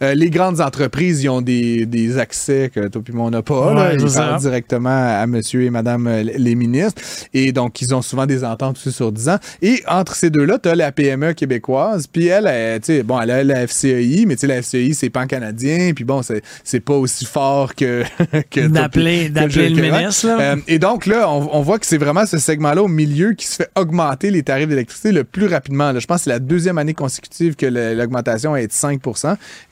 Euh, 0.01 0.13
Les 0.15 0.29
grandes 0.31 0.61
entreprises, 0.61 1.21
ils 1.23 1.29
ont 1.29 1.41
des, 1.41 1.85
des 1.85 2.17
accès 2.17 2.71
que 2.73 2.87
toi 2.87 3.01
puis 3.03 3.13
moi, 3.13 3.25
on 3.27 3.29
n'a 3.31 3.41
pas. 3.43 3.73
là. 3.73 3.81
Ouais, 3.89 3.95
Ils 3.95 3.99
parlent 3.99 4.39
directement 4.39 4.89
à 5.21 5.27
monsieur 5.27 5.61
et 5.63 5.69
madame 5.69 6.07
euh, 6.07 6.23
les 6.23 6.55
ministres. 6.55 7.01
Et 7.33 7.51
donc, 7.51 7.81
ils 7.81 7.93
ont 7.93 8.01
souvent 8.01 8.25
des 8.25 8.43
ententes 8.43 8.77
aussi 8.77 8.91
sur 8.91 9.11
10 9.11 9.29
ans. 9.29 9.37
Et 9.61 9.83
entre 9.87 10.15
ces 10.15 10.29
deux-là, 10.31 10.57
tu 10.57 10.69
as 10.69 10.75
la 10.75 10.91
PME 10.91 11.33
québécoise. 11.33 12.07
Puis 12.07 12.27
elle, 12.27 12.47
elle, 12.47 12.79
tu 12.81 12.87
sais, 12.87 13.03
bon, 13.03 13.19
elle 13.21 13.31
a 13.31 13.43
la 13.43 13.67
FCEI, 13.67 14.25
mais 14.25 14.35
tu 14.35 14.41
sais, 14.41 14.47
la 14.47 14.61
FCEI, 14.61 14.93
c'est 14.93 15.09
pan-canadien. 15.09 15.50
Puis 15.93 16.03
bon, 16.03 16.21
c'est 16.21 16.41
c'est 16.63 16.79
pas 16.79 16.93
aussi 16.95 17.25
fort 17.25 17.75
que. 17.75 18.03
que 18.49 18.67
D'appeler- 18.67 19.29
le 19.69 19.81
ministre, 19.81 20.27
là. 20.27 20.39
Euh, 20.39 20.55
et 20.67 20.79
donc, 20.79 21.05
là, 21.05 21.29
on, 21.29 21.49
on 21.53 21.61
voit 21.61 21.79
que 21.79 21.85
c'est 21.85 21.97
vraiment 21.97 22.25
ce 22.25 22.37
segment-là 22.37 22.83
au 22.83 22.87
milieu 22.87 23.33
qui 23.33 23.45
se 23.47 23.55
fait 23.57 23.69
augmenter 23.75 24.31
les 24.31 24.43
tarifs 24.43 24.67
d'électricité 24.67 25.11
le 25.11 25.23
plus 25.23 25.47
rapidement. 25.47 25.91
là. 25.91 25.99
Je 25.99 26.05
pense 26.07 26.17
que 26.19 26.23
c'est 26.25 26.29
la 26.29 26.39
deuxième 26.39 26.77
année 26.77 26.93
consécutive 26.93 27.55
que 27.55 27.65
l'augmentation 27.65 28.55
est 28.55 28.67
de 28.67 28.71
5 28.73 29.01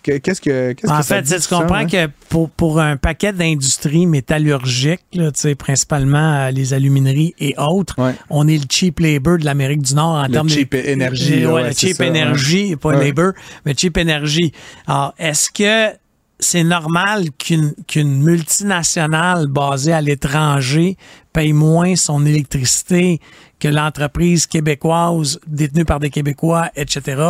Que- 0.04 0.18
Qu'est-ce 0.18 0.42
que. 0.42 0.74
qu'est-ce 0.74 0.92
En 0.92 1.00
que 1.00 1.06
ça 1.06 1.24
fait, 1.24 1.40
tu 1.40 1.48
comprends 1.48 1.76
hein? 1.76 1.86
que 1.88 2.08
pour, 2.30 2.50
pour 2.50 2.80
un 2.80 2.98
paquet 2.98 3.34
d'industries 3.34 4.06
métallurgiques, 4.08 5.02
là, 5.14 5.32
principalement 5.56 6.36
euh, 6.48 6.52
les 6.52 6.74
alumineries 6.74 7.34
et 7.40 7.56
autres, 7.58 7.96
Ouais. 8.00 8.14
on 8.30 8.48
est 8.48 8.58
le 8.58 8.64
cheap 8.70 9.00
labor 9.00 9.38
de 9.40 9.46
l'Amérique 9.46 9.82
du 9.82 9.94
Nord 9.96 10.16
en 10.16 10.24
Le 10.26 10.32
termes 10.32 10.50
cheap 10.50 10.72
de 10.72 10.78
Ouais, 10.80 11.62
là, 11.62 11.68
ouais, 11.68 11.74
cheap 11.74 12.00
energy, 12.02 12.76
pas 12.76 12.94
labor, 12.94 13.32
mais 13.66 13.74
cheap 13.76 13.98
energy. 13.98 14.52
Alors, 14.88 15.14
est-ce 15.18 15.50
que 15.60 15.94
c'est 16.40 16.64
normal 16.64 17.32
qu'une 17.38 17.74
qu'une 17.86 18.24
multinationale 18.24 19.48
basée 19.48 19.92
à 19.92 20.00
l'étranger 20.00 20.96
paye 21.34 21.52
moins 21.52 21.98
son 21.98 22.26
électricité 22.26 23.20
que 23.60 23.68
l'entreprise 23.68 24.48
québécoise 24.48 25.38
détenue 25.48 25.84
par 25.84 26.00
des 26.00 26.10
Québécois, 26.10 26.70
etc. 26.78 27.22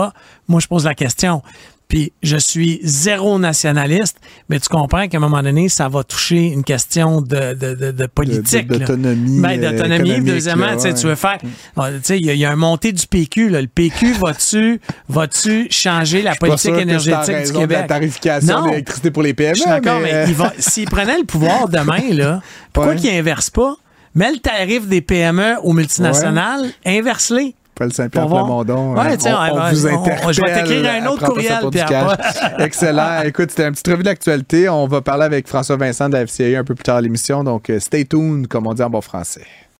Moi, 0.47 0.59
je 0.59 0.67
pose 0.67 0.85
la 0.85 0.93
question. 0.93 1.41
Puis 1.89 2.13
je 2.21 2.37
suis 2.37 2.79
zéro 2.83 3.39
nationaliste, 3.39 4.17
mais 4.47 4.59
tu 4.59 4.69
comprends 4.69 5.07
qu'à 5.07 5.17
un 5.17 5.19
moment 5.19 5.41
donné, 5.41 5.69
ça 5.69 5.89
va 5.89 6.03
toucher 6.03 6.45
une 6.45 6.63
question 6.63 7.19
de, 7.21 7.55
de, 7.55 7.73
de, 7.73 7.91
de 7.91 8.05
politique. 8.05 8.67
D'autonomie, 8.67 9.39
Ben, 9.41 9.61
euh, 9.63 9.71
d'autonomie. 9.71 10.21
Deuxièmement, 10.21 10.71
tu 10.75 10.81
sais, 10.81 10.87
ouais. 10.89 10.93
tu 10.93 11.07
veux 11.07 11.15
faire. 11.15 11.39
Tu 11.41 11.49
sais, 12.03 12.19
il 12.19 12.25
y, 12.27 12.29
a- 12.29 12.33
il 12.33 12.39
y 12.39 12.45
a 12.45 12.51
un 12.51 12.55
montée 12.55 12.91
du 12.91 13.07
PQ. 13.07 13.49
Là. 13.49 13.59
Le 13.61 13.67
PQ, 13.67 14.13
vas-tu 14.19 14.79
vas-tu 15.09 15.67
changer 15.71 16.21
la 16.21 16.35
politique 16.35 16.75
que 16.75 16.79
énergétique 16.79 17.35
du 17.47 17.51
de 17.53 17.57
Québec? 17.57 17.77
la 17.81 17.87
tarification 17.87 18.61
de 18.65 18.69
l'électricité 18.69 19.09
pour 19.09 19.23
les 19.23 19.33
PME. 19.33 19.55
Je 19.55 19.61
suis 19.61 19.69
d'accord, 19.69 19.99
mais, 19.99 20.11
mais, 20.11 20.13
euh, 20.13 20.25
il 20.27 20.35
va- 20.35 20.53
s'il 20.59 20.85
prenait 20.87 21.17
le 21.17 21.25
pouvoir 21.25 21.67
demain, 21.69 22.13
là, 22.13 22.39
pourquoi 22.71 22.93
Ouais. 22.93 22.99
qu'il 22.99 23.09
inverse 23.09 23.49
pas? 23.49 23.73
Mets 24.13 24.31
le 24.31 24.37
tarif 24.37 24.87
des 24.87 25.01
PME 25.01 25.55
aux 25.63 25.73
multinationales, 25.73 26.65
inverse-les. 26.85 27.55
Paul 27.79 27.93
Saint-Pierre. 27.93 28.27
Plamondon, 28.27 28.93
Ouais, 28.93 28.99
hein, 29.13 29.15
tiens, 29.17 29.39
on, 29.51 29.55
on 29.57 29.63
ouais, 29.63 29.71
vous 29.73 29.87
on- 29.87 29.89
on- 29.89 30.01
interpelle. 30.03 30.33
je 30.33 30.41
vais 30.41 30.53
t'écrire 30.53 30.91
un 30.91 31.05
à 31.05 31.09
autre 31.11 31.25
courriel, 31.25 31.57
Pierre. 31.71 32.17
Excellent. 32.59 33.21
Écoute, 33.23 33.49
c'était 33.51 33.63
un 33.65 33.71
petit 33.71 33.89
revue 33.89 34.03
d'actualité. 34.03 34.67
On 34.69 34.85
va 34.85 35.01
parler 35.01 35.23
avec 35.23 35.47
François 35.47 35.77
Vincent 35.77 36.09
de 36.09 36.13
la 36.17 36.25
FCA 36.27 36.59
un 36.59 36.63
peu 36.65 36.75
plus 36.75 36.83
tard 36.83 36.97
à 36.97 37.01
l'émission. 37.01 37.43
Donc, 37.43 37.69
euh, 37.69 37.79
stay 37.79 38.03
tuned, 38.05 38.47
comme 38.47 38.67
on 38.67 38.73
dit 38.73 38.83
en 38.83 38.89
bon 38.89 39.01
français. 39.01 39.45